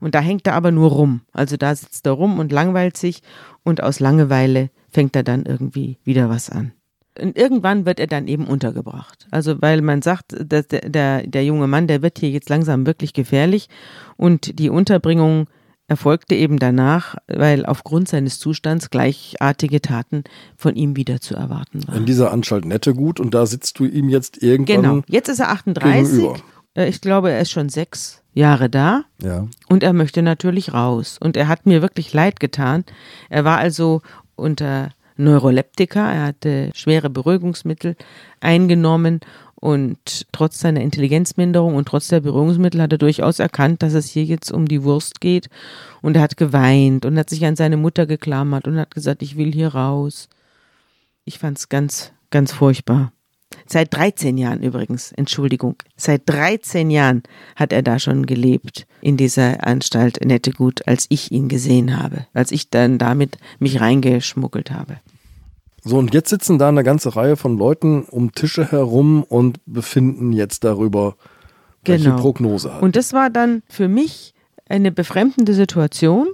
[0.00, 1.22] Und da hängt er aber nur rum.
[1.32, 3.22] Also da sitzt er rum und langweilt sich
[3.62, 6.72] und aus Langeweile fängt er dann irgendwie wieder was an.
[7.20, 9.28] Und irgendwann wird er dann eben untergebracht.
[9.30, 12.86] Also weil man sagt, dass der, der, der junge Mann, der wird hier jetzt langsam
[12.86, 13.68] wirklich gefährlich
[14.16, 15.46] und die Unterbringung
[15.86, 20.24] erfolgte eben danach, weil aufgrund seines Zustands gleichartige Taten
[20.56, 22.06] von ihm wieder zu erwarten In waren.
[22.06, 26.10] dieser Anstalt Nettegut und da sitzt du ihm jetzt irgendwann Genau, jetzt ist er 38.
[26.10, 26.36] gegenüber.
[26.74, 29.04] Äh, Ich glaube, er ist schon sechs Jahre da.
[29.22, 29.46] Ja.
[29.68, 31.18] Und er möchte natürlich raus.
[31.18, 32.84] Und er hat mir wirklich leid getan.
[33.30, 34.02] Er war also
[34.36, 37.96] unter Neuroleptika, er hatte schwere Beruhigungsmittel
[38.40, 39.20] eingenommen
[39.64, 44.24] und trotz seiner Intelligenzminderung und trotz der Beruhigungsmittel hat er durchaus erkannt, dass es hier
[44.24, 45.48] jetzt um die Wurst geht.
[46.02, 49.36] Und er hat geweint und hat sich an seine Mutter geklammert und hat gesagt, ich
[49.38, 50.28] will hier raus.
[51.24, 53.12] Ich fand es ganz, ganz furchtbar.
[53.66, 57.22] Seit 13 Jahren übrigens, Entschuldigung, seit 13 Jahren
[57.56, 62.52] hat er da schon gelebt in dieser Anstalt Nettegut, als ich ihn gesehen habe, als
[62.52, 64.98] ich dann damit mich reingeschmuggelt habe.
[65.82, 70.32] So, und jetzt sitzen da eine ganze Reihe von Leuten um Tische herum und befinden
[70.32, 71.16] jetzt darüber,
[71.84, 72.20] welche Genau.
[72.20, 72.82] Prognose hat.
[72.82, 74.32] Und das war dann für mich
[74.68, 76.28] eine befremdende Situation,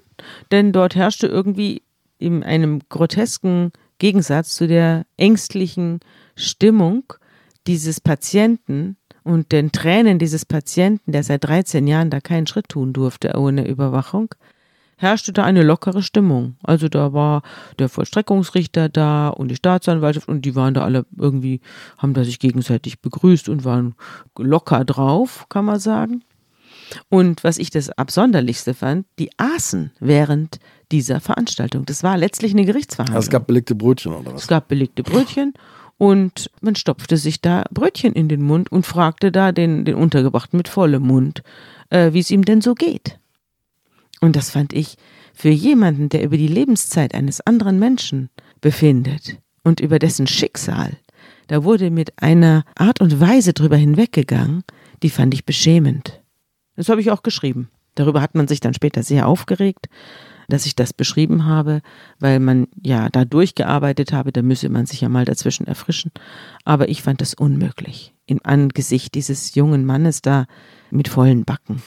[0.52, 1.82] denn dort herrschte irgendwie
[2.18, 6.00] in einem grotesken Gegensatz zu der ängstlichen
[6.40, 7.04] Stimmung
[7.66, 12.92] dieses Patienten und den Tränen dieses Patienten, der seit 13 Jahren da keinen Schritt tun
[12.92, 14.34] durfte ohne Überwachung,
[14.96, 16.56] herrschte da eine lockere Stimmung.
[16.62, 17.42] Also da war
[17.78, 21.60] der Vollstreckungsrichter da und die Staatsanwaltschaft und die waren da alle irgendwie,
[21.98, 23.94] haben da sich gegenseitig begrüßt und waren
[24.38, 26.22] locker drauf, kann man sagen.
[27.08, 30.58] Und was ich das Absonderlichste fand, die aßen während
[30.92, 31.86] dieser Veranstaltung.
[31.86, 33.16] Das war letztlich eine Gerichtsverhandlung.
[33.16, 34.42] also es gab belegte Brötchen oder was?
[34.42, 35.54] Es gab belegte Brötchen
[36.00, 40.56] und man stopfte sich da Brötchen in den Mund und fragte da den, den Untergebrachten
[40.56, 41.42] mit vollem Mund,
[41.90, 43.18] äh, wie es ihm denn so geht.
[44.22, 44.96] Und das fand ich
[45.34, 48.30] für jemanden, der über die Lebenszeit eines anderen Menschen
[48.62, 50.96] befindet und über dessen Schicksal,
[51.48, 54.64] da wurde mit einer Art und Weise drüber hinweggegangen,
[55.02, 56.22] die fand ich beschämend.
[56.76, 57.68] Das habe ich auch geschrieben.
[57.94, 59.90] Darüber hat man sich dann später sehr aufgeregt,
[60.50, 61.80] dass ich das beschrieben habe,
[62.18, 66.12] weil man ja da durchgearbeitet habe, da müsse man sich ja mal dazwischen erfrischen.
[66.64, 70.46] Aber ich fand das unmöglich, im Angesicht dieses jungen Mannes da
[70.90, 71.82] mit vollen Backen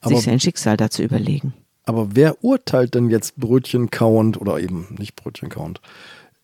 [0.00, 1.54] Aber- sich sein Schicksal da zu überlegen.
[1.84, 5.80] Aber wer urteilt denn jetzt Brötchen kauend oder eben nicht Brötchen kauend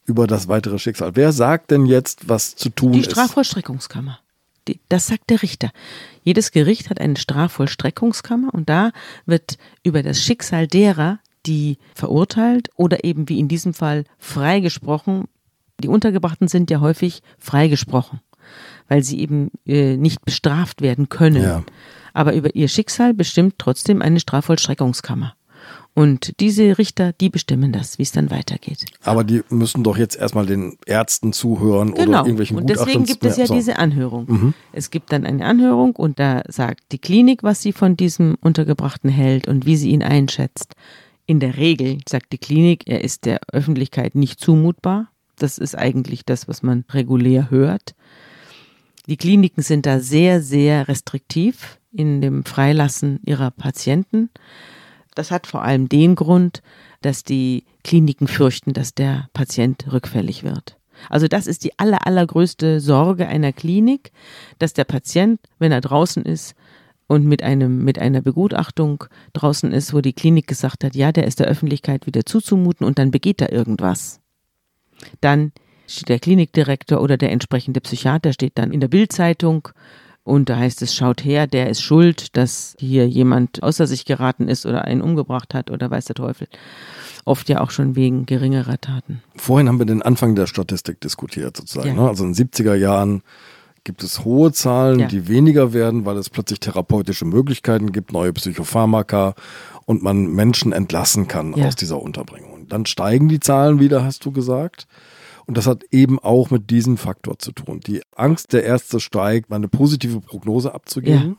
[0.06, 1.16] über das weitere Schicksal?
[1.16, 3.10] Wer sagt denn jetzt, was zu tun Die ist?
[3.10, 4.18] Strafvollstreckungskammer.
[4.66, 5.70] Die, das sagt der Richter.
[6.22, 8.92] Jedes Gericht hat eine Strafvollstreckungskammer und da
[9.26, 15.24] wird über das Schicksal derer, die verurteilt oder eben wie in diesem Fall freigesprochen.
[15.83, 18.20] Die Untergebrachten sind ja häufig freigesprochen,
[18.88, 21.42] weil sie eben äh, nicht bestraft werden können.
[21.42, 21.64] Ja.
[22.12, 25.35] Aber über ihr Schicksal bestimmt trotzdem eine Strafvollstreckungskammer.
[25.94, 28.85] Und diese Richter, die bestimmen das, wie es dann weitergeht.
[29.04, 32.18] Aber die müssen doch jetzt erstmal den Ärzten zuhören oder Genau.
[32.18, 33.54] irgendwelchen Und deswegen gibt es ja so.
[33.54, 34.26] diese Anhörung.
[34.28, 34.54] Mhm.
[34.72, 39.09] Es gibt dann eine Anhörung und da sagt die Klinik, was sie von diesem Untergebrachten
[39.09, 40.74] hält und wie sie ihn einschätzt.
[41.26, 45.08] In der Regel sagt die Klinik, er ist der Öffentlichkeit nicht zumutbar.
[45.37, 47.94] Das ist eigentlich das, was man regulär hört.
[49.06, 54.30] Die Kliniken sind da sehr, sehr restriktiv in dem Freilassen ihrer Patienten.
[55.14, 56.62] Das hat vor allem den Grund,
[57.00, 60.76] dass die Kliniken fürchten, dass der Patient rückfällig wird.
[61.10, 64.12] Also das ist die aller, allergrößte Sorge einer Klinik,
[64.58, 66.54] dass der Patient, wenn er draußen ist
[67.07, 71.27] und mit einem, mit einer Begutachtung draußen ist, wo die Klinik gesagt hat, ja, der
[71.27, 74.21] ist der Öffentlichkeit wieder zuzumuten und dann begeht er irgendwas.
[75.21, 75.53] Dann
[75.87, 79.69] steht der Klinikdirektor oder der entsprechende Psychiater steht dann in der Bildzeitung
[80.25, 84.49] und da heißt es, schaut her, der ist schuld, dass hier jemand außer sich geraten
[84.49, 86.49] ist oder einen umgebracht hat oder weiß der Teufel.
[87.27, 89.23] Oft ja auch schon wegen geringerer Taten.
[89.37, 91.88] Vorhin haben wir den Anfang der Statistik diskutiert sozusagen.
[91.88, 92.03] Ja.
[92.03, 92.09] Ne?
[92.09, 93.23] Also in den 70er Jahren
[93.85, 95.07] gibt es hohe Zahlen, Ja.
[95.07, 99.35] die weniger werden, weil es plötzlich therapeutische Möglichkeiten gibt, neue Psychopharmaka
[99.85, 101.66] und man Menschen entlassen kann Ja.
[101.66, 102.66] aus dieser Unterbringung.
[102.68, 104.87] Dann steigen die Zahlen wieder, hast du gesagt.
[105.47, 107.81] Und das hat eben auch mit diesem Faktor zu tun.
[107.87, 111.37] Die Angst der Ärzte steigt, eine positive Prognose abzugeben.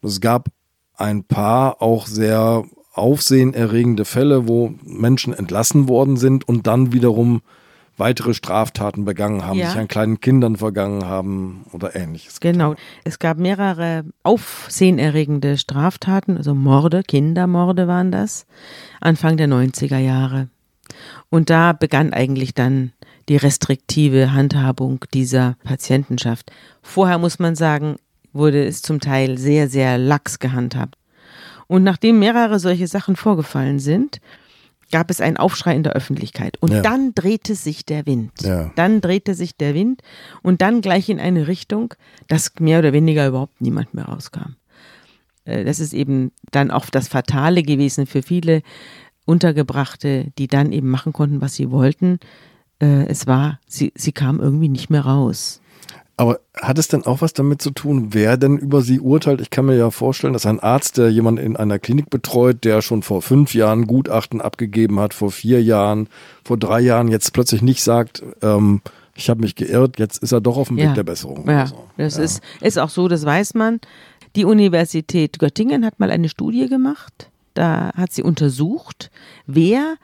[0.00, 0.48] Und es gab
[0.96, 7.40] ein paar auch sehr aufsehenerregende Fälle, wo Menschen entlassen worden sind und dann wiederum
[8.00, 9.70] weitere Straftaten begangen haben, Ja.
[9.70, 12.40] sich an kleinen Kindern vergangen haben oder ähnliches.
[12.40, 12.74] Genau.
[13.04, 18.46] Es gab mehrere aufsehenerregende Straftaten, also Morde, Kindermorde waren das,
[19.00, 20.48] Anfang der 90er Jahre.
[21.28, 22.92] Und da begann eigentlich dann
[23.28, 26.50] die restriktive Handhabung dieser Patientenschaft.
[26.82, 27.96] Vorher muss man sagen,
[28.32, 30.96] wurde es zum Teil sehr, sehr lax gehandhabt.
[31.68, 34.20] Und nachdem mehrere solche Sachen vorgefallen sind,
[34.90, 36.56] gab es einen Aufschrei in der Öffentlichkeit.
[36.60, 36.82] Und Ja.
[36.82, 38.32] dann drehte sich der Wind.
[38.42, 38.70] Ja.
[38.76, 40.02] Dann drehte sich der Wind
[40.42, 41.94] und dann gleich in eine Richtung,
[42.28, 44.56] dass mehr oder weniger überhaupt niemand mehr rauskam.
[45.44, 48.62] Äh, Das ist eben dann auch das Fatale gewesen für viele
[49.26, 52.18] Untergebrachte, die dann eben machen konnten, was sie wollten.
[52.80, 55.60] Äh, Es war, sie, sie kamen irgendwie nicht mehr raus.
[56.20, 59.40] Aber hat es denn auch was damit zu tun, wer denn über sie urteilt?
[59.40, 62.82] Ich kann mir ja vorstellen, dass ein Arzt, der jemanden in einer Klinik betreut, der
[62.82, 66.10] schon vor fünf Jahren Gutachten abgegeben hat, vor vier Jahren,
[66.44, 68.82] vor drei Jahren, jetzt plötzlich nicht sagt, ähm,
[69.14, 71.48] ich habe mich geirrt, jetzt ist er doch auf dem Weg der Besserung.
[71.48, 71.86] Ja, so.
[71.96, 73.80] das Ist, ist auch so, das weiß man.
[74.36, 77.30] Die Universität Göttingen hat mal eine Studie gemacht.
[77.54, 79.10] Da hat sie untersucht,
[79.46, 79.94] wer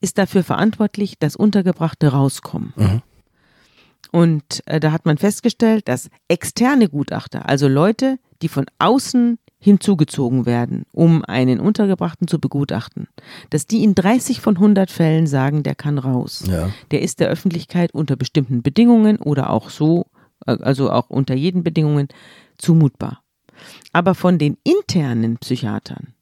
[0.00, 2.72] ist dafür verantwortlich, dass Untergebrachte rauskommen.
[4.12, 10.46] Und äh, da hat man festgestellt, dass externe Gutachter, also Leute, die von außen hinzugezogen
[10.46, 13.08] werden, um einen Untergebrachten zu begutachten,
[13.50, 16.44] dass die in 30 von 100 Fällen sagen, der kann raus.
[16.48, 16.70] Ja.
[16.92, 20.06] Der ist der Öffentlichkeit unter bestimmten Bedingungen oder auch so,
[20.46, 22.08] äh, also auch unter jeden Bedingungen
[22.56, 23.22] zumutbar.
[23.92, 26.14] Aber von den internen Psychiatern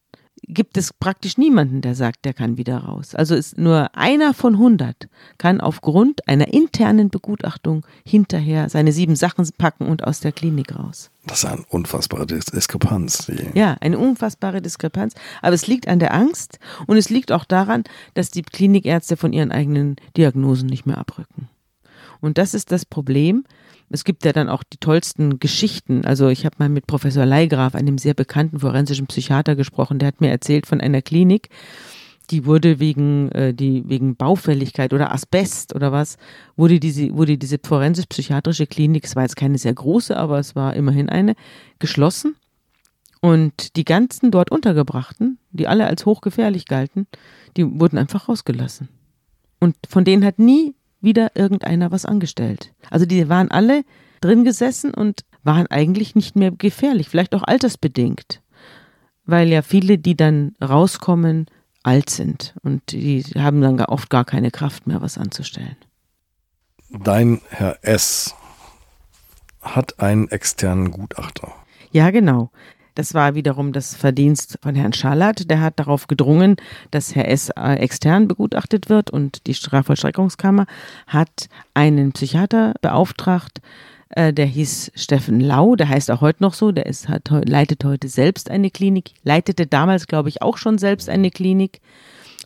[0.42, 3.14] gibt es praktisch niemanden, der sagt, der kann wieder raus.
[3.14, 9.48] Also ist nur einer von 100 kann aufgrund einer internen Begutachtung hinterher seine sieben Sachen
[9.58, 11.10] packen und aus der Klinik raus.
[11.26, 13.30] Das ist eine unfassbare Dis Diskrepanz.
[13.54, 15.14] Ja, eine unfassbare Diskrepanz.
[15.42, 19.32] Aber es liegt an der Angst und es liegt auch daran, dass die Klinikärzte von
[19.32, 21.48] ihren eigenen Diagnosen nicht mehr abrücken.
[22.20, 23.44] Und das ist das Problem.
[23.90, 26.04] Es gibt ja dann auch die tollsten Geschichten.
[26.04, 29.98] Also ich habe mal mit Professor Leigraf, einem sehr bekannten forensischen Psychiater, gesprochen.
[29.98, 31.50] Der hat mir erzählt von einer Klinik,
[32.30, 36.16] die wurde wegen, äh, die, wegen Baufälligkeit oder Asbest oder was,
[36.56, 40.74] wurde diese, wurde diese forensisch-psychiatrische Klinik, es war jetzt keine sehr große, aber es war
[40.74, 41.34] immerhin eine,
[41.78, 42.36] geschlossen.
[43.20, 47.06] Und die ganzen dort Untergebrachten, die alle als hochgefährlich galten,
[47.56, 48.88] die wurden einfach rausgelassen.
[49.58, 52.72] Und von denen hat nie wieder irgendeiner was angestellt.
[52.90, 53.84] Also die waren alle
[54.20, 58.42] drin gesessen und waren eigentlich nicht mehr gefährlich, vielleicht auch altersbedingt.
[59.24, 61.46] Weil ja viele, die dann rauskommen,
[61.82, 65.76] alt sind und die haben dann oft gar keine Kraft mehr, was anzustellen.
[66.90, 68.34] Dein Herr S.
[69.60, 71.52] hat einen externen Gutachter.
[71.92, 72.50] Ja, genau.
[72.96, 75.50] Das war wiederum das Verdienst von Herrn Schallert.
[75.50, 76.56] Der hat darauf gedrungen,
[76.90, 77.50] dass Herr S.
[77.50, 80.64] äh, extern begutachtet wird und die Strafvollstreckungskammer
[81.06, 83.60] hat einen Psychiater beauftragt,
[84.08, 87.84] äh, der hieß Steffen Lau, der heißt auch heute noch so, der ist, hat, leitet
[87.84, 91.82] heute selbst eine Klinik, leitete damals, glaube ich, auch schon selbst eine Klinik.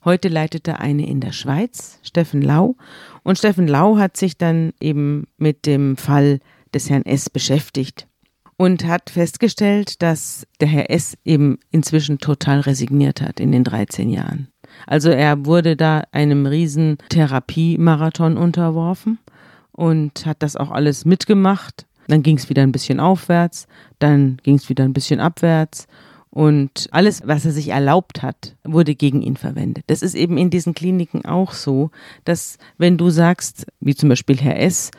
[0.04, 2.74] Heute leitet er eine in der Schweiz, Steffen Lau.
[3.22, 6.40] Und Steffen Lau hat sich dann eben mit dem Fall
[6.74, 7.30] des Herrn S.
[7.30, 8.08] beschäftigt
[8.60, 11.16] und hat festgestellt, dass der Herr S.
[11.24, 14.48] eben inzwischen total resigniert hat in den 13 Jahren.
[14.86, 19.18] Also er wurde da einem riesen Therapiemarathon unterworfen
[19.72, 21.86] und hat das auch alles mitgemacht.
[22.06, 23.66] Dann ging es wieder ein bisschen aufwärts,
[23.98, 25.86] dann ging es wieder ein bisschen abwärts
[26.28, 29.84] und alles, was er sich erlaubt hat, wurde gegen ihn verwendet.
[29.86, 31.92] Das ist eben in diesen Kliniken auch so,
[32.26, 34.90] dass wenn du sagst, wie zum Beispiel Herr S.,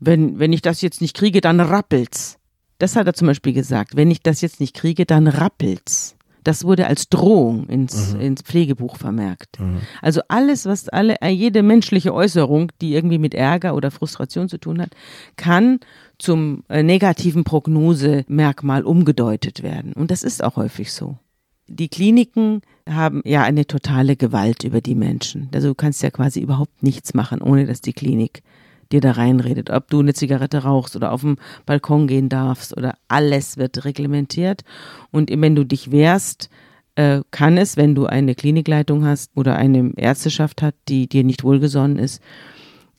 [0.00, 2.38] wenn, wenn ich das jetzt nicht kriege, dann rappelt's
[2.78, 6.16] das hat er zum Beispiel gesagt, wenn ich das jetzt nicht kriege, dann rappelt's.
[6.46, 8.20] Das wurde als Drohung ins, mhm.
[8.20, 9.58] ins Pflegebuch vermerkt.
[9.58, 9.80] Mhm.
[10.00, 14.80] Also alles, was alle, jede menschliche Äußerung, die irgendwie mit Ärger oder Frustration zu tun
[14.80, 14.90] hat,
[15.34, 15.80] kann
[16.18, 19.92] zum äh, negativen Prognosemerkmal umgedeutet werden.
[19.92, 21.18] Und das ist auch häufig so.
[21.66, 25.48] Die Kliniken haben ja eine totale Gewalt über die Menschen.
[25.52, 28.44] Also du kannst ja quasi überhaupt nichts machen, ohne dass die Klinik
[28.92, 29.70] dir da reinredet.
[29.70, 34.62] Ob du eine Zigarette rauchst oder auf dem Balkon gehen darfst oder alles wird reglementiert.
[35.10, 36.50] Und wenn du dich wehrst,
[36.96, 41.44] äh, kann es, wenn du eine Klinikleitung hast oder eine Ärzteschaft hat, die dir nicht
[41.44, 42.22] wohlgesonnen ist,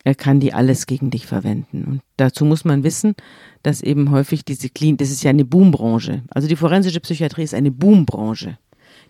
[0.04, 1.84] er kann die alles gegen dich verwenden.
[1.84, 3.16] Und dazu muss man wissen,
[3.64, 6.24] dass eben häufig diese Klinik, das ist ja eine Boombranche.
[6.30, 8.58] Also die forensische Psychiatrie ist eine Boombranche.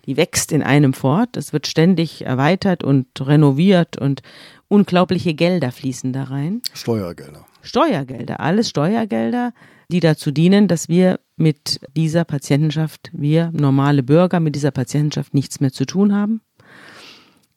[0.08, 4.22] Die wächst in einem fort, es wird ständig erweitert und renoviert und
[4.66, 6.62] unglaubliche Gelder fließen da rein.
[6.72, 7.44] Steuergelder.
[7.60, 9.52] Steuergelder, alles Steuergelder,
[9.90, 15.60] die dazu dienen, dass wir mit dieser Patientenschaft, wir normale Bürger mit dieser Patientenschaft nichts
[15.60, 16.40] mehr zu tun haben.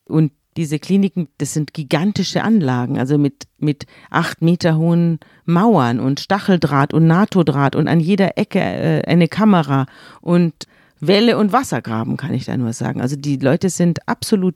[0.03, 6.19] Und diese Kliniken, das sind gigantische Anlagen, also mit, mit acht Meter hohen Mauern und
[6.19, 9.85] Stacheldraht und NATO-Draht und an jeder Ecke äh, eine Kamera
[10.19, 10.67] und
[11.01, 13.01] Welle und Wassergraben, kann ich da nur sagen.
[13.01, 14.55] Also die Leute sind absolut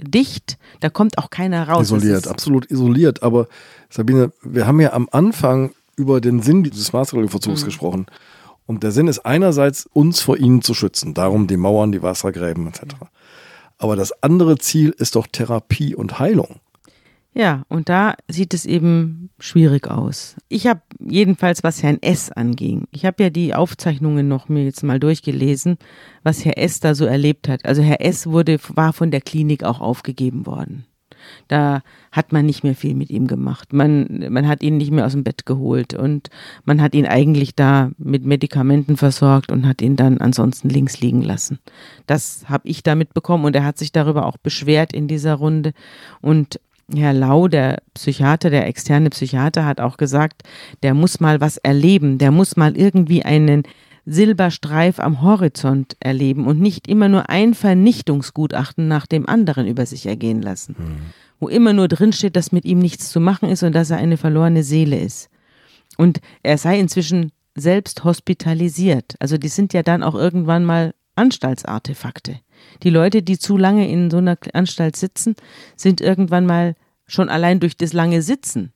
[0.00, 1.86] dicht, da kommt auch keiner raus.
[1.86, 3.22] Isoliert, absolut isoliert.
[3.22, 3.46] Aber
[3.88, 7.66] Sabine, wir haben ja am Anfang über den Sinn dieses Maßregelverzugs mhm.
[7.66, 8.06] gesprochen.
[8.66, 12.66] Und der Sinn ist einerseits, uns vor ihnen zu schützen, darum die Mauern, die Wassergräben
[12.68, 12.82] etc.
[13.78, 16.60] Aber das andere Ziel ist doch Therapie und Heilung.
[17.34, 20.36] Ja, und da sieht es eben schwierig aus.
[20.48, 22.30] Ich habe jedenfalls, was Herrn S.
[22.30, 25.78] anging, ich habe ja die Aufzeichnungen noch mir jetzt mal durchgelesen,
[26.22, 26.80] was Herr S.
[26.80, 27.64] da so erlebt hat.
[27.64, 28.26] Also Herr S.
[28.26, 30.84] wurde, war von der Klinik auch aufgegeben worden.
[31.48, 33.72] Da hat man nicht mehr viel mit ihm gemacht.
[33.72, 36.28] Man, man hat ihn nicht mehr aus dem Bett geholt und
[36.64, 41.22] man hat ihn eigentlich da mit Medikamenten versorgt und hat ihn dann ansonsten links liegen
[41.22, 41.60] lassen.
[42.06, 45.72] Das habe ich da mitbekommen und er hat sich darüber auch beschwert in dieser Runde.
[46.20, 46.60] Und
[46.94, 50.42] Herr Lau, der Psychiater, der externe Psychiater, hat auch gesagt,
[50.82, 53.62] der muss mal was erleben, der muss mal irgendwie einen
[54.04, 60.06] Silberstreif am Horizont erleben und nicht immer nur ein Vernichtungsgutachten nach dem anderen über sich
[60.06, 60.96] ergehen lassen, mhm.
[61.38, 64.16] wo immer nur drinsteht, dass mit ihm nichts zu machen ist und dass er eine
[64.16, 65.28] verlorene Seele ist.
[65.96, 69.14] Und er sei inzwischen selbst hospitalisiert.
[69.20, 72.40] Also die sind ja dann auch irgendwann mal Anstaltsartefakte.
[72.82, 75.36] Die Leute, die zu lange in so einer Anstalt sitzen,
[75.76, 76.74] sind irgendwann mal
[77.06, 78.72] schon allein durch das lange Sitzen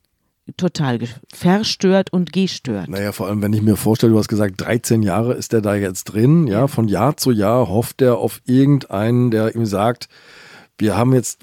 [0.57, 1.01] total
[1.33, 2.89] verstört und gestört.
[2.89, 5.75] Naja, vor allem, wenn ich mir vorstelle, du hast gesagt, 13 Jahre ist er da
[5.75, 10.09] jetzt drin, ja, von Jahr zu Jahr hofft er auf irgendeinen, der ihm sagt,
[10.79, 11.41] wir haben jetzt,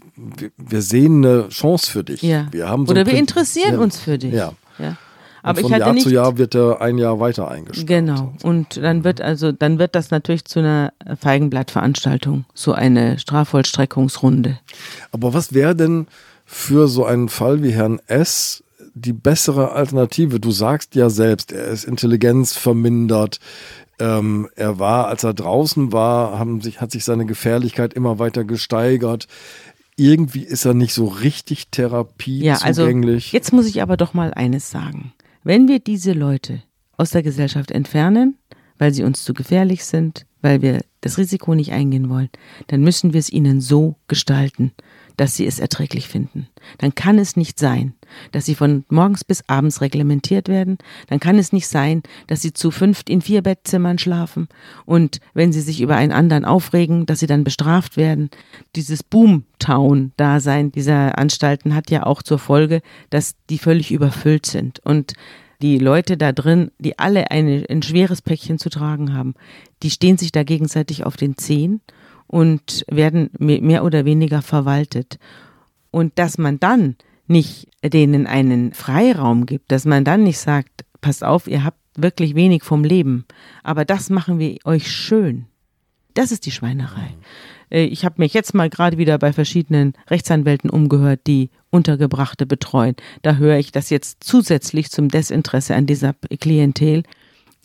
[0.57, 2.21] wir sehen eine Chance für dich.
[2.21, 2.47] Ja.
[2.51, 3.79] Wir haben so Oder wir interessieren ja.
[3.79, 4.33] uns für dich.
[4.33, 4.53] Ja.
[4.77, 4.97] ja.
[5.43, 7.87] Aber von ich hatte Jahr zu Jahr wird er ein Jahr weiter eingestellt.
[7.87, 8.33] Genau.
[8.43, 14.57] Und dann wird also, dann wird das natürlich zu einer Feigenblattveranstaltung, so eine Strafvollstreckungsrunde.
[15.11, 16.07] Aber was wäre denn
[16.45, 18.63] für so einen Fall wie Herrn S
[18.95, 20.39] die bessere Alternative?
[20.39, 23.41] Du sagst ja selbst, er ist intelligenzvermindert.
[23.99, 28.45] Ähm, er war, als er draußen war, haben sich, hat sich seine Gefährlichkeit immer weiter
[28.45, 29.27] gesteigert
[29.95, 34.33] irgendwie ist er nicht so richtig Therapie ja, also jetzt muss ich aber doch mal
[34.33, 35.13] eines sagen.
[35.43, 36.63] Wenn wir diese Leute
[36.95, 38.37] aus der Gesellschaft entfernen,
[38.77, 42.29] weil sie uns zu gefährlich sind, weil wir das Risiko nicht eingehen wollen,
[42.67, 44.71] dann müssen wir es ihnen so gestalten,
[45.17, 46.47] dass sie es erträglich finden.
[46.77, 47.93] Dann kann es nicht sein,
[48.31, 50.77] dass sie von morgens bis abends reglementiert werden.
[51.07, 54.47] Dann kann es nicht sein, dass sie zu fünft in vier Bettzimmern schlafen
[54.85, 58.29] und wenn sie sich über einen anderen aufregen, dass sie dann bestraft werden.
[58.75, 65.13] Dieses Boomtown-Dasein dieser Anstalten hat ja auch zur Folge, dass die völlig überfüllt sind und
[65.61, 69.33] die Leute da drin, die alle eine, ein schweres Päckchen zu tragen haben,
[69.81, 71.81] die stehen sich da gegenseitig auf den Zehen
[72.27, 75.19] und werden mehr oder weniger verwaltet.
[75.91, 76.95] Und dass man dann
[77.27, 82.35] nicht denen einen Freiraum gibt, dass man dann nicht sagt, passt auf, ihr habt wirklich
[82.35, 83.25] wenig vom Leben,
[83.61, 85.45] aber das machen wir euch schön.
[86.15, 87.15] Das ist die Schweinerei.
[87.69, 92.95] Äh, ich habe mich jetzt mal gerade wieder bei verschiedenen Rechtsanwälten umgehört, die Untergebrachte betreuen.
[93.23, 97.03] Da höre ich, dass jetzt zusätzlich zum Desinteresse an dieser Klientel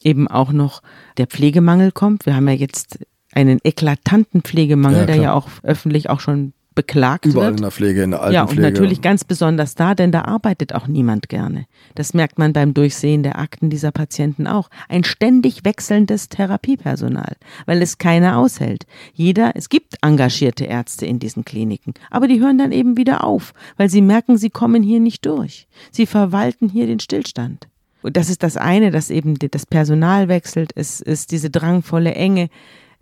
[0.03, 0.83] eben auch noch
[1.19, 2.25] der Pflegemangel kommt.
[2.25, 3.01] Wir haben ja jetzt
[3.33, 7.59] einen eklatanten Pflegemangel, ja, der ja auch öffentlich auch schon beklagt Überall wird.
[7.59, 8.63] in der Pflege, in der Altenpflege.
[8.63, 11.67] Ja, und natürlich ganz besonders da, denn da arbeitet auch niemand gerne.
[11.97, 14.71] Das merkt man beim Durchsehen der Akten dieser Patienten auch.
[14.89, 17.35] Ein ständig wechselndes Therapiepersonal,
[17.67, 18.87] weil es keiner aushält.
[19.13, 23.55] Jeder, es gibt engagierte Ärzte in diesen Kliniken, aber die hören dann eben wieder auf,
[23.77, 25.67] weil sie merken, sie kommen hier nicht durch.
[25.91, 27.67] Sie verwalten hier den Stillstand.
[28.03, 32.51] Und das ist das eine, dass eben das Personal wechselt, es ist diese drangvolle Enge.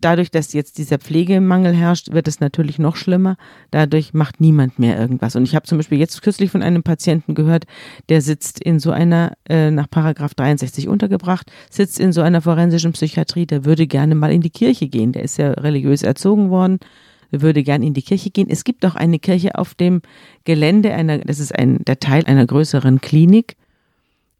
[0.00, 3.36] Dadurch, dass jetzt dieser Pflegemangel herrscht, wird es natürlich noch schlimmer.
[3.70, 5.36] Dadurch macht niemand mehr irgendwas.
[5.36, 7.64] Und ich habe zum Beispiel jetzt kürzlich von einem Patienten gehört,
[8.08, 12.92] der sitzt in so einer, äh, nach Paragraph 63 untergebracht, sitzt in so einer forensischen
[12.92, 15.12] Psychiatrie, der würde gerne mal in die Kirche gehen.
[15.12, 16.78] Der ist ja religiös erzogen worden
[17.30, 18.48] würde gern in die Kirche gehen.
[18.48, 20.02] Es gibt auch eine Kirche auf dem
[20.44, 23.56] Gelände einer, das ist ein, der Teil einer größeren Klinik.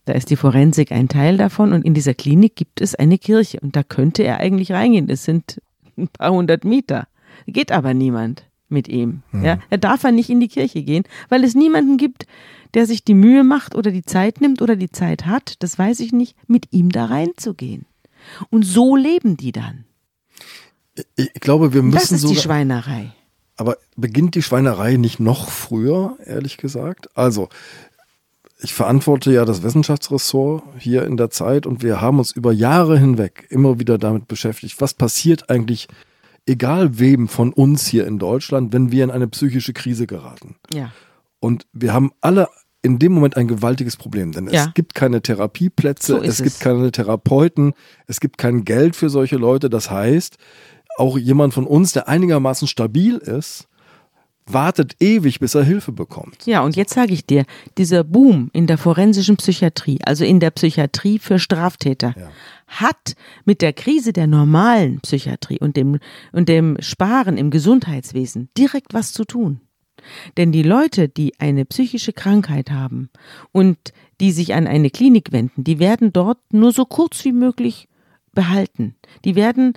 [0.07, 3.59] Da ist die Forensik ein Teil davon und in dieser Klinik gibt es eine Kirche
[3.61, 5.09] und da könnte er eigentlich reingehen.
[5.09, 5.61] Das sind
[5.99, 7.09] ein paar hundert Meter.
[7.47, 9.23] Geht aber niemand mit ihm.
[9.33, 9.45] Mhm.
[9.45, 12.27] Ja, er darf er nicht in die Kirche gehen, weil es niemanden gibt,
[12.75, 16.01] der sich die Mühe macht oder die Zeit nimmt oder die Zeit hat, das weiß
[16.01, 17.87] ich nicht, mit ihm da reinzugehen.
[18.51, 19.85] Und so leben die dann.
[21.17, 23.13] Ich glaube, wir müssen Das ist die Schweinerei.
[23.57, 27.09] Aber beginnt die Schweinerei nicht noch früher, ehrlich gesagt?
[27.17, 27.49] Also,
[28.59, 32.99] ich verantworte ja das Wissenschaftsressort hier in der Zeit und wir haben uns über Jahre
[32.99, 35.89] hinweg immer wieder damit beschäftigt, was passiert eigentlich,
[36.47, 40.57] egal wem von uns hier in Deutschland, wenn wir in eine psychische Krise geraten.
[40.73, 40.91] Ja.
[41.41, 42.49] Und wir haben alle
[42.83, 44.67] in dem Moment ein gewaltiges Problem, denn Ja.
[44.67, 46.59] es gibt keine Therapieplätze, So es gibt es.
[46.61, 47.75] keine Therapeuten,
[48.07, 49.69] es gibt kein Geld für solche Leute.
[49.69, 50.37] Das heißt,
[50.97, 53.67] auch jemand von uns, der einigermaßen stabil ist,
[54.49, 56.47] wartet ewig, bis er Hilfe bekommt.
[56.47, 57.45] Ja, und jetzt sage ich dir,
[57.79, 62.29] dieser Boom in der forensischen Psychiatrie, also in der Psychiatrie für Straftäter, Ja.
[62.69, 65.99] hat mit der Krise der normalen Psychiatrie und dem,
[66.33, 69.61] und dem Sparen im Gesundheitswesen direkt was zu tun.
[70.37, 73.09] Denn die Leute, die eine psychische Krankheit haben
[73.51, 73.79] und
[74.21, 77.89] die sich an eine Klinik wenden, die werden dort nur so kurz wie möglich
[78.33, 78.95] behalten.
[79.25, 79.73] Die werden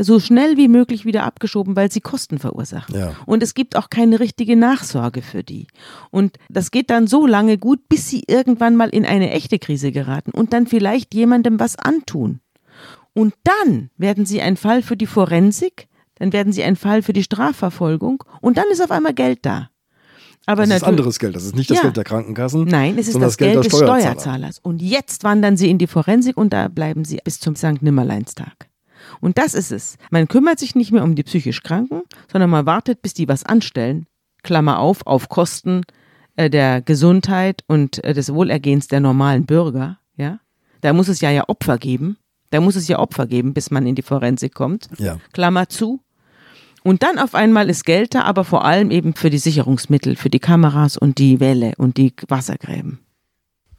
[0.00, 2.96] so schnell wie möglich wieder abgeschoben, weil sie Kosten verursachen.
[2.98, 3.14] Ja.
[3.26, 5.66] Und es gibt auch keine richtige Nachsorge für die.
[6.10, 9.92] Und das geht dann so lange gut, bis sie irgendwann mal in eine echte Krise
[9.92, 12.40] geraten und dann vielleicht jemandem was antun.
[13.12, 17.12] Und dann werden sie ein Fall für die Forensik, dann werden sie ein Fall für
[17.12, 19.70] die Strafverfolgung und dann ist auf einmal Geld da.
[20.46, 21.34] Aber Das ist anderes Geld.
[21.36, 21.82] Das ist nicht das Ja.
[21.84, 22.64] Geld der Krankenkassen.
[22.64, 24.00] Nein, es ist sondern das Geld, der des Steuerzahler.
[24.00, 24.58] Steuerzahlers.
[24.58, 27.80] Und jetzt wandern sie in die Forensik und da bleiben sie bis zum St.
[27.80, 28.68] Nimmerleinstag.
[29.24, 29.96] Und das ist es.
[30.10, 33.42] Man kümmert sich nicht mehr um die psychisch Kranken, sondern man wartet, bis die was
[33.42, 34.04] anstellen.
[34.42, 35.80] Klammer auf, auf Kosten
[36.36, 39.98] äh, der Gesundheit und äh, des Wohlergehens der normalen Bürger.
[40.18, 40.40] Ja,
[40.82, 42.18] da muss es ja ja Opfer geben.
[42.50, 44.88] Da muss es ja Opfer geben, bis man in die Forensik kommt.
[44.98, 45.16] Ja.
[45.32, 46.00] Klammer zu.
[46.82, 50.28] Und dann auf einmal ist Geld da, aber vor allem eben für die Sicherungsmittel, für
[50.28, 52.98] die Kameras und die Wälle und die Wassergräben.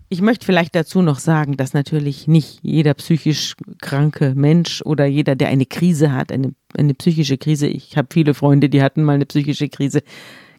[0.07, 5.35] Ich möchte vielleicht dazu noch sagen, dass natürlich nicht jeder psychisch kranke Mensch oder jeder,
[5.35, 9.15] der eine Krise hat, eine, eine psychische Krise, ich habe viele Freunde, die hatten mal
[9.15, 10.03] eine psychische Krise,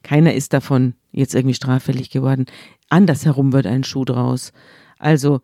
[0.02, 2.46] keiner ist davon jetzt irgendwie straffällig geworden.
[2.88, 4.52] Andersherum wird ein Schuh draus.
[4.98, 5.40] Also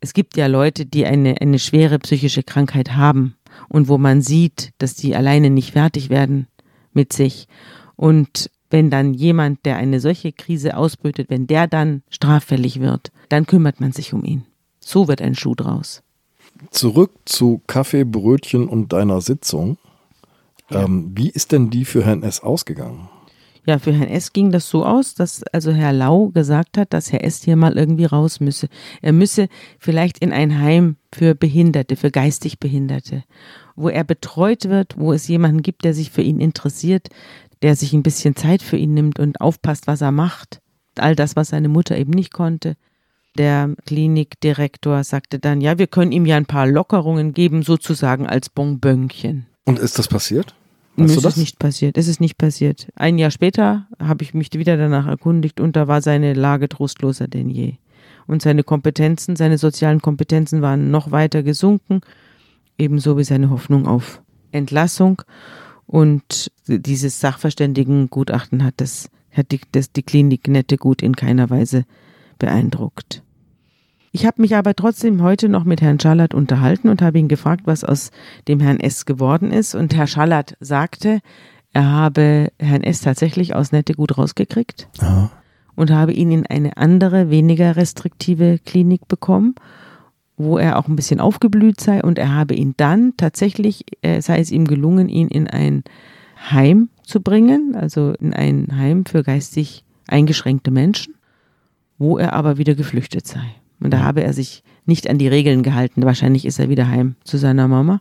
[0.00, 3.36] es gibt ja Leute, die eine, eine schwere psychische Krankheit haben
[3.68, 6.46] und wo man sieht, dass die alleine nicht fertig werden
[6.92, 7.48] mit sich.
[7.96, 13.46] Und wenn dann jemand, der eine solche Krise ausbrütet, wenn der dann straffällig wird, dann
[13.46, 14.44] kümmert man sich um ihn.
[14.80, 16.02] So wird ein Schuh draus.
[16.70, 19.78] Zurück zu Kaffee, Brötchen und deiner Sitzung.
[20.70, 22.40] Ähm, wie ist denn die für Herrn S.
[22.40, 23.08] ausgegangen?
[23.66, 24.32] Ja, für Herrn S.
[24.32, 27.42] ging das so aus, dass also Herr Lau gesagt hat, dass Herr S.
[27.42, 28.68] hier mal irgendwie raus müsse.
[29.02, 29.48] Er müsse
[29.80, 33.24] vielleicht in ein Heim für Behinderte, für geistig Behinderte,
[33.74, 37.08] wo er betreut wird, wo es jemanden gibt, der sich für ihn interessiert,
[37.62, 40.60] der sich ein bisschen Zeit für ihn nimmt und aufpasst, was er macht.
[40.96, 42.76] All das, was seine Mutter eben nicht konnte.
[43.36, 48.48] Der Klinikdirektor sagte dann, ja, wir können ihm ja ein paar Lockerungen geben, sozusagen als
[48.48, 49.46] Bonbönchen.
[49.64, 50.54] Und ist das passiert?
[50.96, 51.34] Mir Weißt du ist das?
[51.34, 51.98] es nicht passiert.
[51.98, 52.88] Es ist nicht passiert.
[52.94, 57.28] Ein Jahr später habe ich mich wieder danach erkundigt und da war seine Lage trostloser
[57.28, 57.74] denn je.
[58.26, 62.00] Und seine Kompetenzen, seine sozialen Kompetenzen waren noch weiter gesunken,
[62.78, 65.22] ebenso wie seine Hoffnung auf Entlassung.
[65.86, 71.84] Und dieses Sachverständigengutachten hat das, hat die, das, die Klinik Nette gut in keiner Weise
[72.38, 73.22] beeindruckt.
[74.12, 77.62] Ich habe mich aber trotzdem heute noch mit Herrn Schallert unterhalten und habe ihn gefragt,
[77.66, 78.10] was aus
[78.48, 79.74] dem Herrn S geworden ist.
[79.74, 81.20] Und Herr Schallert sagte,
[81.74, 85.30] er habe Herrn S tatsächlich aus Nette gut rausgekriegt Aha.
[85.74, 89.54] und habe ihn in eine andere, weniger restriktive Klinik bekommen,
[90.36, 92.02] wo er auch ein bisschen aufgeblüht sei.
[92.02, 95.84] Und er habe ihn dann tatsächlich, äh, sei es ihm gelungen, ihn in ein
[96.50, 101.14] Heim zu bringen, also in ein Heim für geistig eingeschränkte Menschen,
[101.98, 103.44] wo er aber wieder geflüchtet sei.
[103.80, 106.04] Und da habe er sich nicht an die Regeln gehalten.
[106.04, 108.00] Wahrscheinlich ist er wieder heim zu seiner Mama.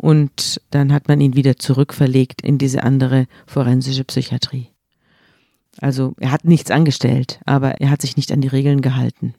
[0.00, 4.68] Und dann hat man ihn wieder zurückverlegt in diese andere forensische Psychiatrie.
[5.80, 9.34] Also er hat nichts angestellt, aber er hat sich nicht an die Regeln gehalten.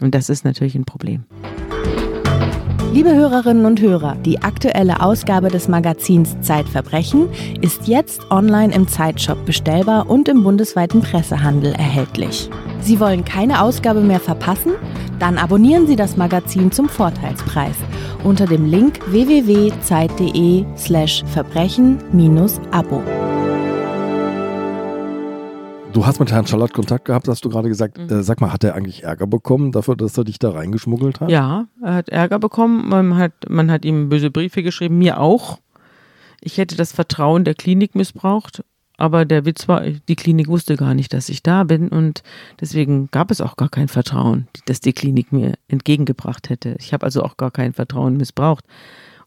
[0.00, 1.24] Und das ist natürlich ein Problem.
[2.96, 7.28] Liebe Hörerinnen und Hörer, die aktuelle Ausgabe des Magazins Zeitverbrechen
[7.60, 12.48] ist jetzt online im Zeitshop bestellbar und im bundesweiten Pressehandel erhältlich.
[12.80, 14.72] Sie wollen keine Ausgabe mehr verpassen?
[15.18, 17.76] Dann abonnieren Sie das Magazin zum Vorteilspreis
[18.24, 23.02] unter dem Link www.zeit.de/slash verbrechen-abo.
[25.96, 27.96] Du hast mit Herrn Schallert Kontakt gehabt, hast du gerade gesagt.
[27.96, 28.10] Mhm.
[28.10, 31.30] Äh, sag mal, hat er eigentlich Ärger bekommen dafür, dass er dich da reingeschmuggelt hat?
[31.30, 32.86] Ja, er hat Ärger bekommen.
[32.86, 35.58] Man hat, man hat ihm böse Briefe geschrieben, mir auch.
[36.42, 38.62] Ich hätte das Vertrauen der Klinik missbraucht.
[38.98, 42.22] Aber der Witz war, die Klinik wusste gar nicht, dass ich da bin und
[42.60, 46.76] deswegen gab es auch gar kein Vertrauen, das die Klinik mir entgegengebracht hätte.
[46.78, 48.66] Ich habe also auch gar kein Vertrauen missbraucht.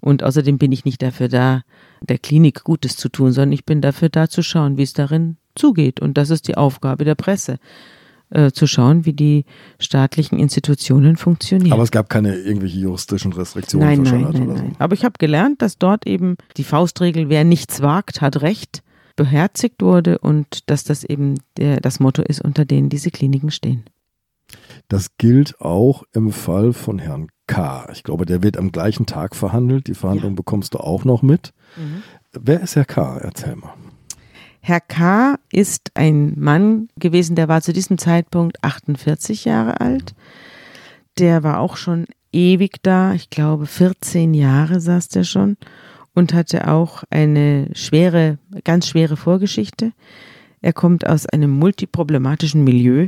[0.01, 1.63] Und außerdem bin ich nicht dafür da,
[2.01, 5.37] der Klinik Gutes zu tun, sondern ich bin dafür da zu schauen, wie es darin
[5.59, 5.99] zugeht.
[5.99, 7.59] Und das ist die Aufgabe der Presse,
[8.31, 9.45] äh, zu schauen, wie die
[9.79, 11.73] staatlichen Institutionen funktionieren.
[11.73, 14.53] Aber es gab keine irgendwelche juristischen Restriktionen nein, nein, nein, so.
[14.53, 14.75] nein.
[14.79, 18.83] Aber ich habe gelernt, dass dort eben die Faustregel, wer nichts wagt, hat Recht,
[19.15, 23.83] beherzigt wurde und dass das eben der, das Motto ist, unter denen diese Kliniken stehen.
[24.87, 27.89] Das gilt auch im Fall von Herrn K.
[27.91, 29.87] Ich glaube, der wird am gleichen Tag verhandelt.
[29.87, 31.51] Die Verhandlung bekommst du auch noch mit.
[31.75, 32.03] Mhm.
[32.31, 33.17] Wer ist Herr K.?
[33.17, 33.73] Erzähl mal.
[34.61, 35.35] Herr K.
[35.51, 40.13] ist ein Mann gewesen, der war zu diesem Zeitpunkt 48 Jahre alt.
[41.17, 45.57] Der war auch schon ewig da, ich glaube 14 Jahre saß der schon
[46.13, 49.93] und hatte auch eine schwere, ganz schwere Vorgeschichte.
[50.61, 53.07] Er kommt aus einem multiproblematischen Milieu.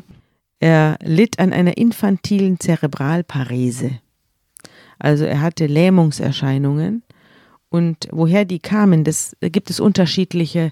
[0.60, 4.00] Er litt an einer infantilen Zerebralparese.
[5.00, 7.04] Also er hatte Lähmungserscheinungen.
[7.70, 10.72] Und woher die kamen, das da gibt es unterschiedliche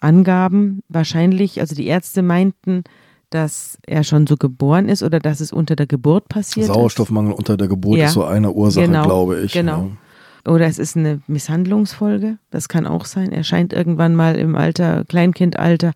[0.00, 0.82] Angaben.
[0.88, 2.84] Wahrscheinlich, also die Ärzte meinten,
[3.30, 7.56] dass er schon so geboren ist oder dass es unter der Geburt passiert Sauerstoffmangel unter
[7.56, 8.06] der Geburt Ja.
[8.06, 9.52] ist so eine Ursache, Genau, glaube ich.
[9.52, 9.78] genau.
[9.78, 9.86] Ja.
[9.86, 10.48] ist.
[10.48, 12.38] Oder es ist eine Misshandlungsfolge.
[12.52, 13.32] Das kann auch sein.
[13.32, 15.90] Er scheint irgendwann mal im Alter, Kleinkindalter,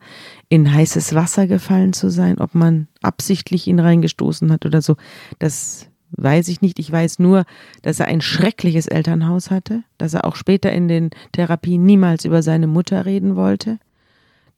[0.48, 2.38] in heißes Wasser gefallen zu sein.
[2.40, 4.96] Ob man absichtlich ihn reingestoßen hat oder so,
[5.38, 5.86] das
[6.16, 6.80] weiß ich nicht.
[6.80, 7.44] Ich weiß nur,
[7.82, 12.42] dass er ein schreckliches Elternhaus hatte, dass er auch später in den Therapien niemals über
[12.42, 13.78] seine Mutter reden wollte,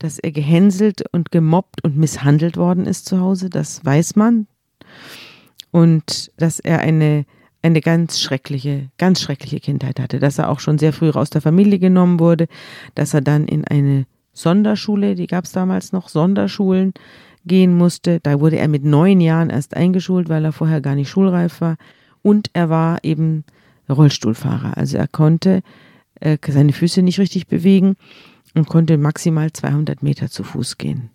[0.02, 4.46] dass er gehänselt und gemobbt und misshandelt worden ist zu Hause, das weiß man.
[5.70, 7.24] Und dass er eine,
[7.62, 11.40] eine ganz schreckliche, ganz schreckliche Kindheit hatte, dass er auch schon sehr früh aus der
[11.40, 12.48] Familie genommen wurde,
[12.94, 16.94] dass er dann in eine Sonderschule, die gab es damals noch, Sonderschulen
[17.44, 18.18] gehen musste.
[18.20, 21.76] Da wurde er mit neun Jahren erst eingeschult, weil er vorher gar nicht schulreif war.
[22.22, 23.44] Und er war eben
[23.88, 24.76] Rollstuhlfahrer.
[24.76, 25.62] Also er konnte
[26.20, 27.96] äh, seine Füße nicht richtig bewegen
[28.54, 31.10] und konnte maximal 200 Meter zu Fuß gehen.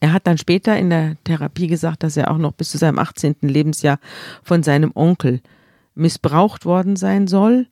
[0.00, 2.98] Er hat dann später in der Therapie gesagt, dass er auch noch bis zu seinem
[2.98, 3.36] 18.
[3.42, 3.98] Lebensjahr
[4.42, 5.40] von seinem Onkel
[5.94, 7.66] missbraucht worden sein soll.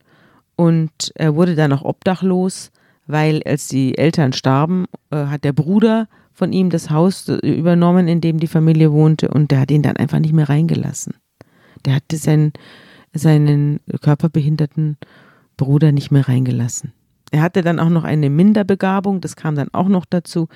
[0.55, 2.71] Und er wurde dann auch obdachlos,
[3.05, 8.07] weil als die Eltern starben, äh, hat der Bruder von ihm das Haus äh, übernommen,
[8.07, 9.29] in dem die Familie wohnte.
[9.29, 11.13] Und der hat ihn dann einfach nicht mehr reingelassen.
[11.85, 12.51] Der hatte seinen,
[13.13, 14.97] seinen körperbehinderten
[15.55, 16.91] Bruder nicht mehr reingelassen.
[17.31, 20.47] Er hatte dann auch noch eine Minderbegabung, das kam dann auch noch dazu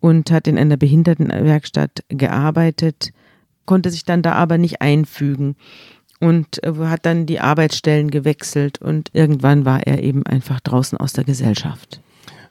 [0.00, 3.12] und hat in einer Behindertenwerkstatt gearbeitet,
[3.66, 5.56] konnte sich dann da aber nicht einfügen
[6.20, 11.12] und äh, hat dann die Arbeitsstellen gewechselt und irgendwann war er eben einfach draußen aus
[11.12, 12.00] der Gesellschaft.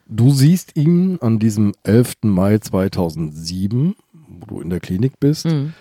[0.08, 2.16] Du siehst ihn an diesem 11.
[2.24, 3.96] Mai 2007,
[4.40, 5.46] wo du in der Klinik bist.
[5.46, 5.74] Mhm.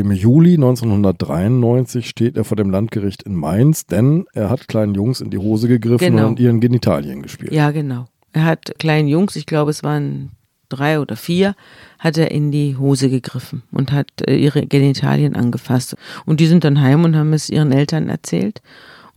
[0.00, 5.20] Im Juli 1993 steht er vor dem Landgericht in Mainz, denn er hat kleinen Jungs
[5.20, 6.28] in die Hose gegriffen Genau.
[6.28, 7.52] und ihren Genitalien gespielt.
[7.52, 8.06] Ja, genau.
[8.32, 10.30] Er hat kleinen Jungs, ich glaube es waren
[10.70, 11.54] drei oder vier,
[11.98, 15.96] hat er in die Hose gegriffen und hat äh, ihre Genitalien angefasst.
[16.24, 18.62] Und die sind dann heim und haben es ihren Eltern erzählt.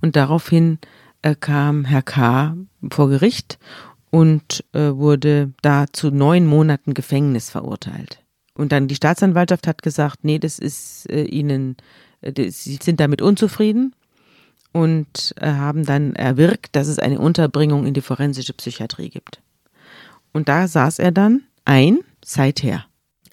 [0.01, 0.79] Und daraufhin
[1.21, 2.57] äh, kam Herr K.
[2.91, 3.57] vor Gericht
[4.09, 8.19] und äh, wurde da zu neun Monaten Gefängnis verurteilt.
[8.55, 11.77] Und dann die Staatsanwaltschaft hat gesagt, nee, das ist äh, ihnen,
[12.21, 13.95] äh, sie sind damit unzufrieden
[14.71, 19.41] und äh, haben dann erwirkt, dass es eine Unterbringung in die forensische Psychiatrie gibt.
[20.33, 22.85] Und da saß er dann ein, seither.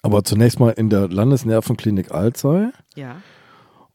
[0.02, 3.16] Aber zunächst mal in der Landesnervenklinik Alzey Ja.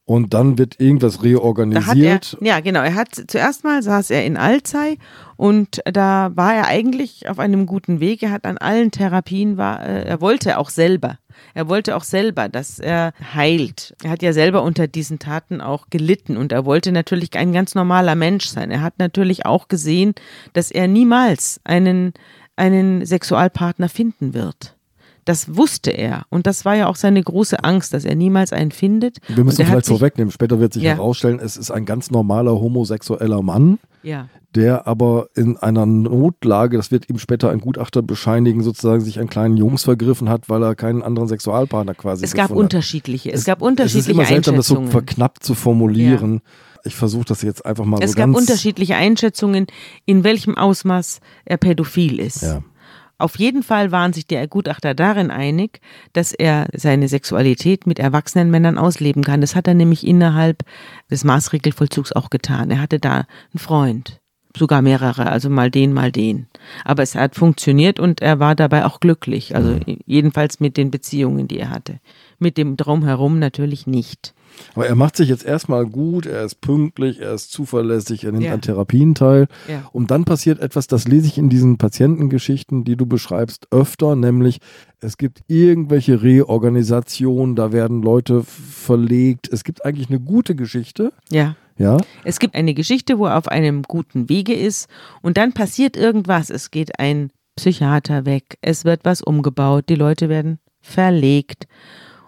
[0.05, 2.37] Und dann wird irgendwas hat er, reorganisiert.
[2.41, 4.99] ja genau, er hat zuerst mal saß er in Alzey
[5.35, 8.21] und da war er eigentlich auf einem guten Weg.
[8.21, 11.17] Er hat an allen Therapien war, äh, er wollte auch selber.
[11.53, 13.95] Er wollte auch selber, dass er heilt.
[14.03, 17.75] Er hat ja selber unter diesen Taten auch gelitten und er wollte natürlich ein ganz
[17.75, 18.71] normaler Mensch sein.
[18.71, 20.13] Er hat natürlich auch gesehen,
[20.53, 22.13] dass er niemals einen,
[22.55, 24.74] einen Sexualpartner finden wird.
[25.25, 26.25] Das wusste er.
[26.29, 29.17] Und das war ja auch seine große Angst, dass er niemals einen findet.
[29.27, 30.31] Wir müssen vielleicht vorwegnehmen.
[30.31, 30.91] Später wird sich Ja.
[30.93, 34.29] herausstellen, es ist ein ganz normaler homosexueller Mann, Ja.
[34.53, 39.27] der aber in einer Notlage, das wird ihm später ein Gutachter bescheinigen, sozusagen sich an
[39.27, 43.31] kleinen Jungs vergriffen hat, weil er keinen anderen Sexualpartner quasi Es gab unterschiedliche.
[43.31, 46.41] Es, gab Es ist unterschiedliche immer seltsam, das so verknappt zu formulieren.
[46.83, 48.37] Ich versuche das jetzt einfach mal es so gab ganz.
[48.37, 49.65] unterschiedliche Einschätzungen,
[50.05, 52.43] in welchem Ausmaß er pädophil ist.
[52.43, 52.61] Ja.
[53.17, 55.79] Auf jeden Fall waren sich die Gutachter darin einig,
[56.13, 59.41] dass er seine Sexualität mit erwachsenen Männern ausleben kann.
[59.41, 60.63] Das hat er nämlich innerhalb
[61.09, 62.71] des Maßregelvollzugs auch getan.
[62.71, 64.19] Er hatte da einen Freund,
[64.57, 66.47] sogar mehrere, also mal den, mal den.
[66.83, 69.55] Aber es hat funktioniert und er war dabei auch glücklich.
[69.55, 71.99] Also jedenfalls mit den Beziehungen, die er hatte.
[72.37, 74.34] Mit dem Drumherum natürlich nicht.
[74.73, 78.43] Aber er macht sich jetzt erstmal gut, er ist pünktlich, er ist zuverlässig, er nimmt
[78.45, 78.53] Ja.
[78.53, 79.47] an Therapien teil.
[79.69, 79.89] Ja.
[79.93, 84.59] Und dann passiert etwas, das lese ich in diesen Patientengeschichten, die du beschreibst, öfter, nämlich
[84.99, 89.49] es gibt irgendwelche Reorganisationen, da werden Leute verlegt.
[89.51, 91.55] Es gibt eigentlich eine gute Geschichte, Ja.
[91.77, 91.97] ja.
[92.23, 94.87] Es gibt eine Geschichte, wo er auf einem guten Wege ist
[95.21, 96.49] und dann passiert irgendwas.
[96.49, 101.67] Es geht ein Psychiater weg, es wird was umgebaut, die Leute werden verlegt.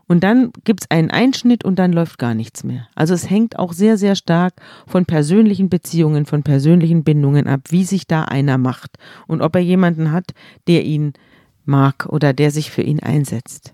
[0.07, 2.87] Und dann gibt es einen Einschnitt und dann läuft gar nichts mehr.
[2.95, 4.53] Also es hängt auch sehr, sehr stark
[4.87, 8.97] von persönlichen Beziehungen, von persönlichen Bindungen ab, wie sich da einer macht
[9.27, 10.31] und ob er jemanden hat,
[10.67, 11.13] der ihn
[11.65, 13.73] mag oder der sich für ihn einsetzt.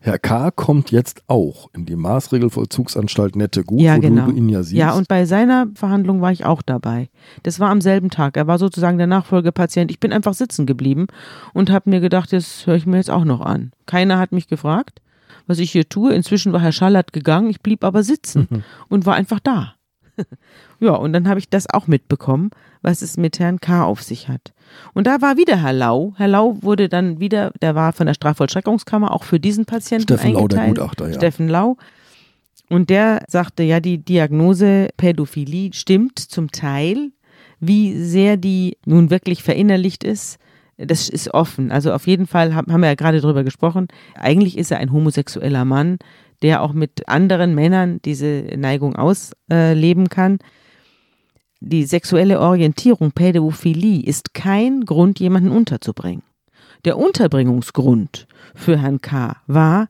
[0.00, 0.52] Herr K.
[0.52, 4.26] kommt jetzt auch in die Maßregelvollzugsanstalt Nette Gut, Ja, wo genau.
[4.26, 4.78] du ihn ja siehst.
[4.78, 7.08] Ja, und bei seiner Verhandlung war ich auch dabei.
[7.42, 8.36] Das war am selben Tag.
[8.36, 9.90] Er war sozusagen der Nachfolgepatient.
[9.90, 11.08] Ich bin einfach sitzen geblieben
[11.52, 13.72] und habe mir gedacht, das höre ich mir jetzt auch noch an.
[13.86, 15.00] Keiner hat mich gefragt,
[15.48, 16.12] was ich hier tue.
[16.12, 17.50] Inzwischen war Herr Schallert gegangen.
[17.50, 19.74] Ich blieb aber sitzen und war einfach da.
[20.80, 22.50] ja, und dann habe ich das auch mitbekommen,
[22.82, 23.84] was es mit Herrn K.
[23.84, 24.52] auf sich hat.
[24.94, 26.14] Und da war wieder Herr Lau.
[26.16, 30.32] Herr Lau wurde dann wieder, der war von der Strafvollstreckungskammer auch für diesen Patienten Steffen
[30.32, 30.90] Lau, der eingeteilt.
[30.90, 31.14] Gutachter, ja.
[31.14, 31.76] Steffen Lau.
[32.68, 37.12] Und der sagte, ja, die Diagnose Pädophilie stimmt zum Teil.
[37.60, 40.38] Wie sehr die nun wirklich verinnerlicht ist,
[40.78, 41.70] das ist offen.
[41.70, 43.88] Also auf jeden Fall haben wir ja gerade drüber gesprochen.
[44.14, 45.98] Eigentlich ist er ein homosexueller Mann,
[46.42, 50.38] der auch mit anderen Männern diese Neigung ausleben kann.
[51.60, 56.22] Die sexuelle Orientierung Pädophilie ist kein Grund, jemanden unterzubringen.
[56.84, 59.36] Der Unterbringungsgrund für Herrn K.
[59.48, 59.88] war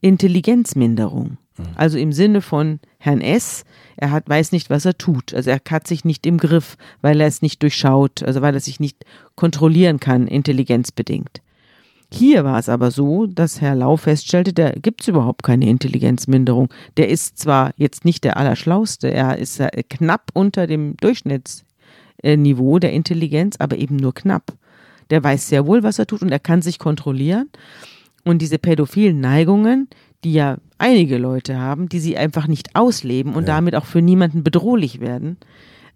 [0.00, 1.36] Intelligenzminderung.
[1.76, 3.64] Also im Sinne von Herrn S.,
[3.96, 5.34] er hat, weiß nicht, was er tut.
[5.34, 8.60] Also er hat sich nicht im Griff, weil er es nicht durchschaut, also weil er
[8.60, 11.40] sich nicht kontrollieren kann, intelligenzbedingt.
[12.12, 16.68] Hier war es aber so, dass Herr Lau feststellte, da gibt es überhaupt keine Intelligenzminderung.
[16.96, 23.56] Der ist zwar jetzt nicht der Allerschlauste, er ist knapp unter dem Durchschnittsniveau der Intelligenz,
[23.58, 24.52] aber eben nur knapp.
[25.10, 27.48] Der weiß sehr wohl, was er tut und er kann sich kontrollieren.
[28.24, 29.88] Und diese pädophilen Neigungen,
[30.24, 34.42] die ja einige Leute haben, die sie einfach nicht ausleben und damit auch für niemanden
[34.42, 35.36] bedrohlich werden,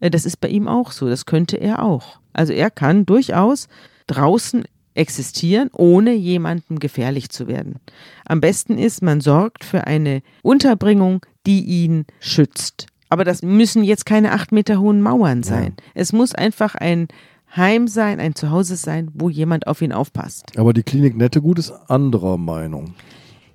[0.01, 1.09] äh, das ist bei ihm auch so.
[1.09, 2.19] Das könnte er auch.
[2.33, 3.69] Also er kann durchaus
[4.07, 4.65] draußen
[4.95, 7.77] existieren, ohne jemandem gefährlich zu werden.
[8.25, 12.87] Am besten ist, man sorgt für eine Unterbringung, die ihn schützt.
[13.09, 15.75] Aber das müssen jetzt keine acht Meter hohen Mauern sein.
[15.95, 17.09] Es muss einfach ein
[17.57, 20.57] Heim sein, ein Zuhause sein, wo jemand auf ihn aufpasst.
[20.57, 22.95] Aber die Klinik Nettegut ist anderer Meinung.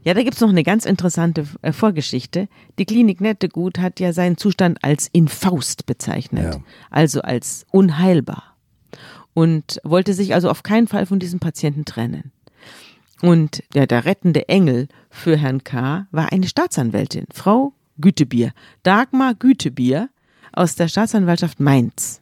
[0.03, 2.47] Ja, da gibt's noch eine ganz interessante äh, Vorgeschichte.
[2.77, 6.61] Die Klinik Nettegut hat ja seinen Zustand als Infaust bezeichnet, Ja.
[6.89, 8.55] also als unheilbar.
[9.33, 12.31] Und wollte sich also auf keinen Fall von diesem Patienten trennen.
[13.21, 16.07] Und der, der rettende Engel für Herrn K.
[16.11, 20.09] war eine Staatsanwältin, Frau Gütebier, Dagmar Gütebier
[20.53, 22.21] aus der Staatsanwaltschaft Mainz.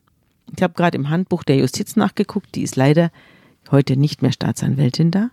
[0.56, 3.12] Ich habe gerade im Handbuch der Justiz nachgeguckt, die ist leider
[3.70, 5.30] heute nicht mehr Staatsanwältin da.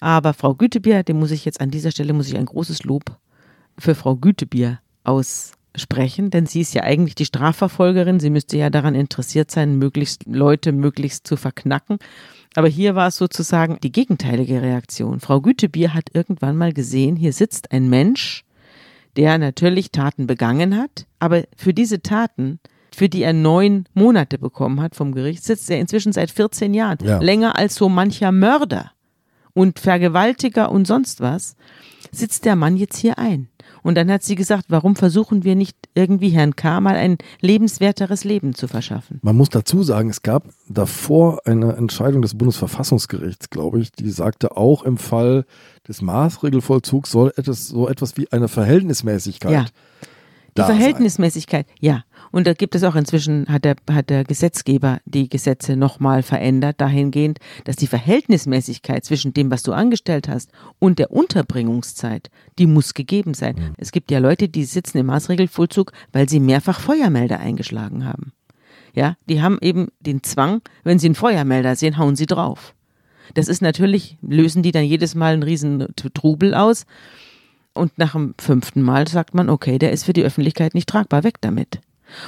[0.00, 3.16] Aber Frau Gütebier, dem muss ich jetzt an dieser Stelle muss ich ein großes Lob
[3.78, 8.20] für Frau Gütebier aussprechen, denn sie ist ja eigentlich die Strafverfolgerin.
[8.20, 11.98] Sie müsste ja daran interessiert sein, möglichst Leute möglichst zu verknacken.
[12.54, 15.20] Aber hier war es sozusagen die gegenteilige Reaktion.
[15.20, 18.44] Frau Gütebier hat irgendwann mal gesehen, hier sitzt ein Mensch,
[19.16, 22.60] der natürlich Taten begangen hat, aber für diese Taten,
[22.94, 26.98] für die er neun Monate bekommen hat vom Gericht, sitzt er inzwischen seit 14 Jahren.
[27.02, 27.18] Ja.
[27.18, 28.92] Länger als so mancher Mörder
[29.58, 31.56] und Vergewaltiger und sonst was,
[32.12, 33.48] sitzt der Mann jetzt hier ein.
[33.82, 36.80] Und dann hat sie gesagt, warum versuchen wir nicht irgendwie Herrn K.
[36.80, 39.18] mal ein lebenswerteres Leben zu verschaffen?
[39.22, 44.56] Man muss dazu sagen, es gab davor eine Entscheidung des Bundesverfassungsgerichts, glaube ich, die sagte
[44.56, 45.44] auch im Fall
[45.86, 49.66] des Maßregelvollzugs soll etwas, so etwas wie eine Verhältnismäßigkeit Ja.
[50.58, 50.76] Die da sein.
[50.76, 52.04] Verhältnismäßigkeit, ja.
[52.30, 56.80] Und da gibt es auch inzwischen, hat der, hat der Gesetzgeber die Gesetze nochmal verändert,
[56.80, 62.94] dahingehend, dass die Verhältnismäßigkeit zwischen dem, was du angestellt hast und der Unterbringungszeit, die muss
[62.94, 63.54] gegeben sein.
[63.56, 63.74] Mhm.
[63.78, 68.32] Es gibt ja Leute, die sitzen im Maßregelvollzug, weil sie mehrfach Feuermelder eingeschlagen haben.
[68.94, 72.74] Ja, die haben eben den Zwang, wenn sie einen Feuermelder sehen, hauen sie drauf.
[73.34, 76.86] Das ist natürlich, lösen die dann jedes Mal einen riesen Trubel aus.
[77.78, 81.24] Und nach dem fünften Mal sagt man, okay, der ist für die Öffentlichkeit nicht tragbar,
[81.24, 81.80] weg damit.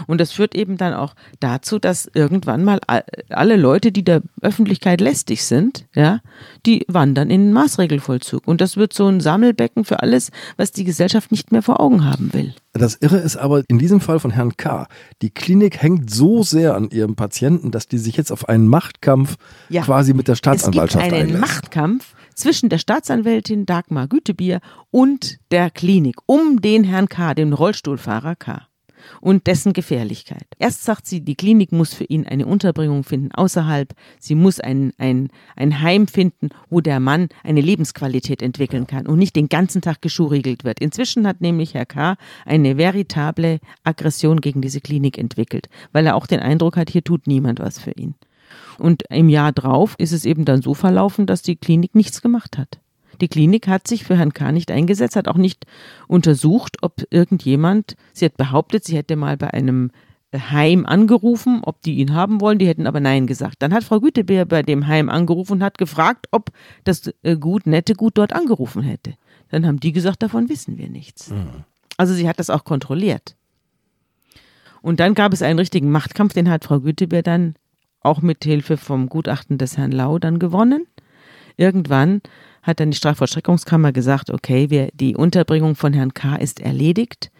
[0.07, 4.21] Und das führt eben dann auch dazu, dass irgendwann mal all- alle Leute, die der
[4.43, 6.21] Öffentlichkeit lästig sind, ja,
[6.67, 8.47] die wandern in den Maßregelvollzug.
[8.47, 12.05] Und das wird so ein Sammelbecken für alles, was die Gesellschaft nicht mehr vor Augen
[12.05, 12.55] haben will.
[12.75, 14.87] Das Irre ist aber in diesem Fall von Herrn K.
[15.23, 19.37] Die Klinik hängt so sehr an ihrem Patienten, dass die sich jetzt auf einen Machtkampf
[19.71, 19.81] Ja.
[19.83, 21.55] quasi mit der Staatsanwaltschaft Es gibt einen einlässt.
[21.55, 24.61] Machtkampf zwischen der Staatsanwältin Dagmar Gütebier
[24.91, 28.67] und der Klinik um den Herrn K., den Rollstuhlfahrer K.
[29.21, 30.47] und dessen Gefährlichkeit.
[30.59, 33.95] Erst sagt sie, die Klinik muss für ihn eine Unterbringung finden außerhalb.
[34.19, 39.19] Sie muss ein, ein, ein Heim finden, wo der Mann eine Lebensqualität entwickeln kann und
[39.19, 40.81] nicht den ganzen Tag geschuriegelt wird.
[40.81, 42.17] Inzwischen hat nämlich Herr K.
[42.45, 47.27] eine veritable Aggression gegen diese Klinik entwickelt, weil er auch den Eindruck hat, hier tut
[47.27, 48.15] niemand was für ihn.
[48.79, 52.59] Und im Jahr drauf ist es eben dann so verlaufen, dass die Klinik nichts gemacht
[52.59, 52.79] hat.
[53.21, 54.51] Die Klinik hat sich für Herrn K.
[54.53, 55.67] nicht eingesetzt, hat auch nicht
[56.09, 59.91] untersucht, ob irgendjemand, sie hat behauptet, sie hätte mal bei einem
[60.33, 63.57] Heim angerufen, ob die ihn haben wollen, die hätten aber Nein gesagt.
[63.59, 66.51] Dann hat Frau Gütebeer bei dem Heim angerufen und hat gefragt, ob
[66.85, 69.15] das äh, gut, nette Gut dort angerufen hätte.
[69.51, 71.33] Dann haben die gesagt, davon wissen wir nichts.
[71.97, 73.35] Also sie hat das auch kontrolliert.
[74.83, 77.55] Und dann gab es einen richtigen Machtkampf, den hat Frau Gütebeer dann
[78.01, 80.87] auch mit Hilfe vom Gutachten des Herrn Lau dann gewonnen.
[81.57, 82.23] Irgendwann
[82.63, 86.37] hat dann die Strafvollstreckungskammer gesagt, okay, wir, die Unterbringung von Herrn K.
[86.37, 87.31] ist erledigt,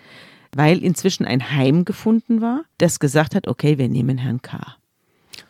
[0.55, 4.77] weil inzwischen ein Heim gefunden war, das gesagt hat, okay, wir nehmen Herrn K.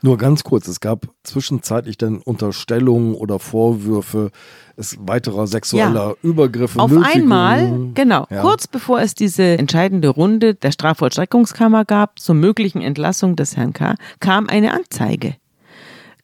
[0.02, 4.30] Nur ganz kurz, es gab zwischenzeitlich dann Unterstellungen oder Vorwürfe
[4.76, 6.78] es weiterer sexueller Übergriffe.
[6.80, 7.22] Auf Nötigungen.
[7.32, 8.40] einmal, genau, Ja.
[8.40, 13.96] kurz bevor es diese entscheidende Runde der Strafvollstreckungskammer gab zur möglichen Entlassung des Herrn K.,
[14.20, 15.36] kam eine Anzeige,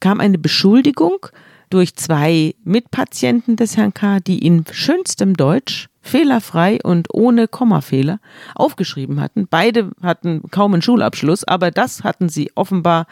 [0.01, 1.27] kam eine Beschuldigung
[1.69, 8.21] durch zwei Mitpatienten des Herrn K., die in schönstem Deutsch fehlerfrei und ohne Kommafehler
[8.55, 9.47] aufgeschrieben hatten.
[9.49, 13.07] Beide hatten kaum einen Schulabschluss, aber das hatten sie offenbar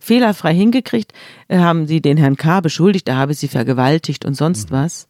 [0.00, 1.12] fehlerfrei hingekriegt,
[1.48, 2.60] äh, haben sie den Herrn K.
[2.60, 5.08] beschuldigt, er habe sie vergewaltigt und sonst was.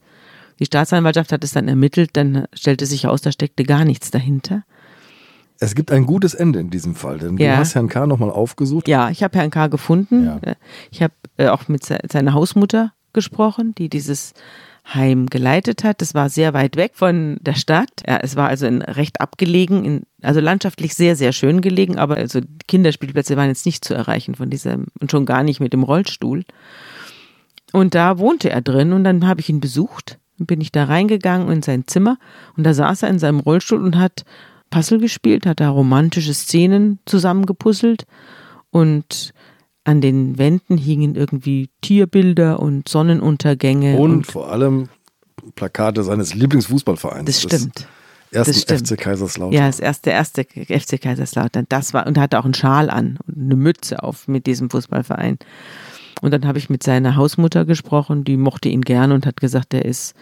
[0.59, 4.63] Die Staatsanwaltschaft hat es dann ermittelt, dann stellte sich heraus, da steckte gar nichts dahinter.
[5.59, 7.53] Es gibt ein gutes Ende in diesem Fall, denn Ja.
[7.55, 8.07] du hast Herrn K.
[8.07, 8.89] nochmal aufgesucht.
[8.89, 9.67] Ja, ich habe Herrn K.
[9.69, 10.25] gefunden.
[10.27, 10.39] Ja.
[10.43, 10.55] Äh,
[10.91, 14.33] Ich habe äh, auch mit se seiner Hausmutter gesprochen, die dieses
[14.95, 16.01] Heim geleitet hat.
[16.01, 17.91] Das war sehr weit weg von der Stadt.
[18.07, 22.17] Ja, es war also in, recht abgelegen, in, also landschaftlich sehr, sehr schön gelegen, aber
[22.17, 25.83] also Kinderspielplätze waren jetzt nicht zu erreichen von diesem und schon gar nicht mit dem
[25.83, 26.45] Rollstuhl.
[27.73, 30.19] Und da wohnte er drin und dann habe ich ihn besucht.
[30.39, 32.19] Dann bin ich da reingegangen in sein Zimmer
[32.57, 34.25] und da saß er in seinem Rollstuhl und hat
[34.71, 38.07] Puzzle gespielt, hat da romantische Szenen zusammengepuzzelt
[38.71, 39.33] und
[39.91, 43.97] an den Wänden hingen irgendwie Tierbilder und Sonnenuntergänge.
[43.97, 44.89] Und vor allem
[45.57, 47.27] Plakate seines Lieblingsfußballvereins.
[47.27, 47.89] das stimmt.
[48.31, 48.89] Ersten Das stimmt.
[48.89, 49.53] FC Kaiserslautern.
[49.53, 51.67] Ja, das erste, erste FC Kaiserslautern.
[51.69, 54.71] Das war, und er hatte auch einen Schal an und eine Mütze auf mit diesem
[54.71, 55.39] Fußballverein.
[56.23, 59.75] Und dann habe ich mit seiner Hausmutter gesprochen, die mochte ihn gern und hat gesagt,
[59.75, 60.15] er ist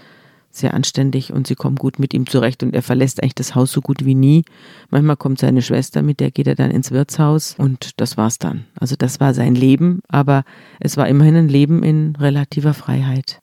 [0.58, 3.72] sehr anständig und sie kommen gut mit ihm zurecht und er verlässt eigentlich das Haus
[3.72, 4.44] so gut wie nie.
[4.90, 8.64] Manchmal kommt seine Schwester, mit der geht er dann ins Wirtshaus und das war's dann.
[8.78, 10.44] Also das war sein Leben, aber
[10.80, 13.40] es war immerhin ein Leben in relativer Freiheit.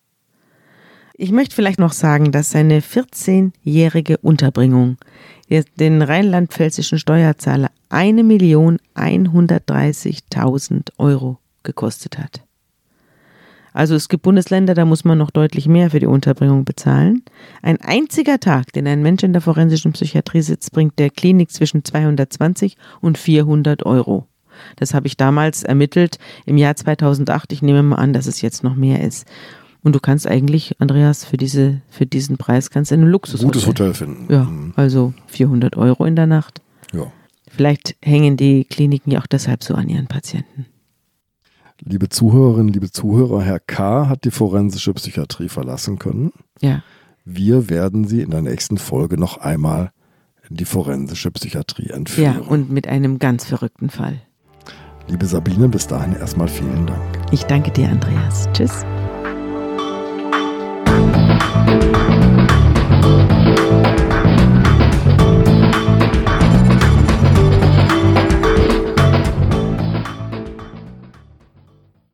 [1.18, 4.98] Ich möchte vielleicht noch sagen, dass seine 14-jährige Unterbringung
[5.80, 12.42] den rheinland-pfälzischen Steuerzahler 1.130.000 Euro gekostet hat.
[13.76, 17.24] Also es gibt Bundesländer, da muss man noch deutlich mehr für die Unterbringung bezahlen.
[17.62, 21.84] Ein einziger Tag, den ein Mensch in der forensischen Psychiatrie sitzt, bringt der Klinik zwischen
[21.84, 24.28] 220 und 400 Euro.
[24.78, 27.52] Das habe ich damals ermittelt im Jahr 2008.
[27.52, 29.28] Ich nehme mal an, dass es jetzt noch mehr ist.
[29.84, 33.48] Und du kannst eigentlich, Andreas, für, diese, für diesen Preis kannst du ein Luxushotel.
[33.48, 34.32] Gutes Hotel finden.
[34.34, 34.72] Ja, Mhm.
[34.78, 36.62] also 400 Euro in der Nacht.
[36.94, 37.12] ja.
[37.48, 40.66] Vielleicht hängen die Kliniken ja auch deshalb so an ihren Patienten.
[41.82, 44.08] Liebe Zuhörerinnen, liebe Zuhörer, Herr K.
[44.08, 46.32] hat die forensische Psychiatrie verlassen können.
[46.62, 46.84] Ja.
[47.26, 49.92] Wir werden Sie in der nächsten Folge noch einmal
[50.50, 52.36] in die forensische Psychiatrie entführen.
[52.36, 54.22] Ja, und mit einem ganz verrückten Fall.
[55.08, 57.02] Liebe Sabine, bis dahin erstmal vielen Dank.
[57.32, 58.48] Ich danke dir, Andreas.
[58.54, 58.86] Tschüss.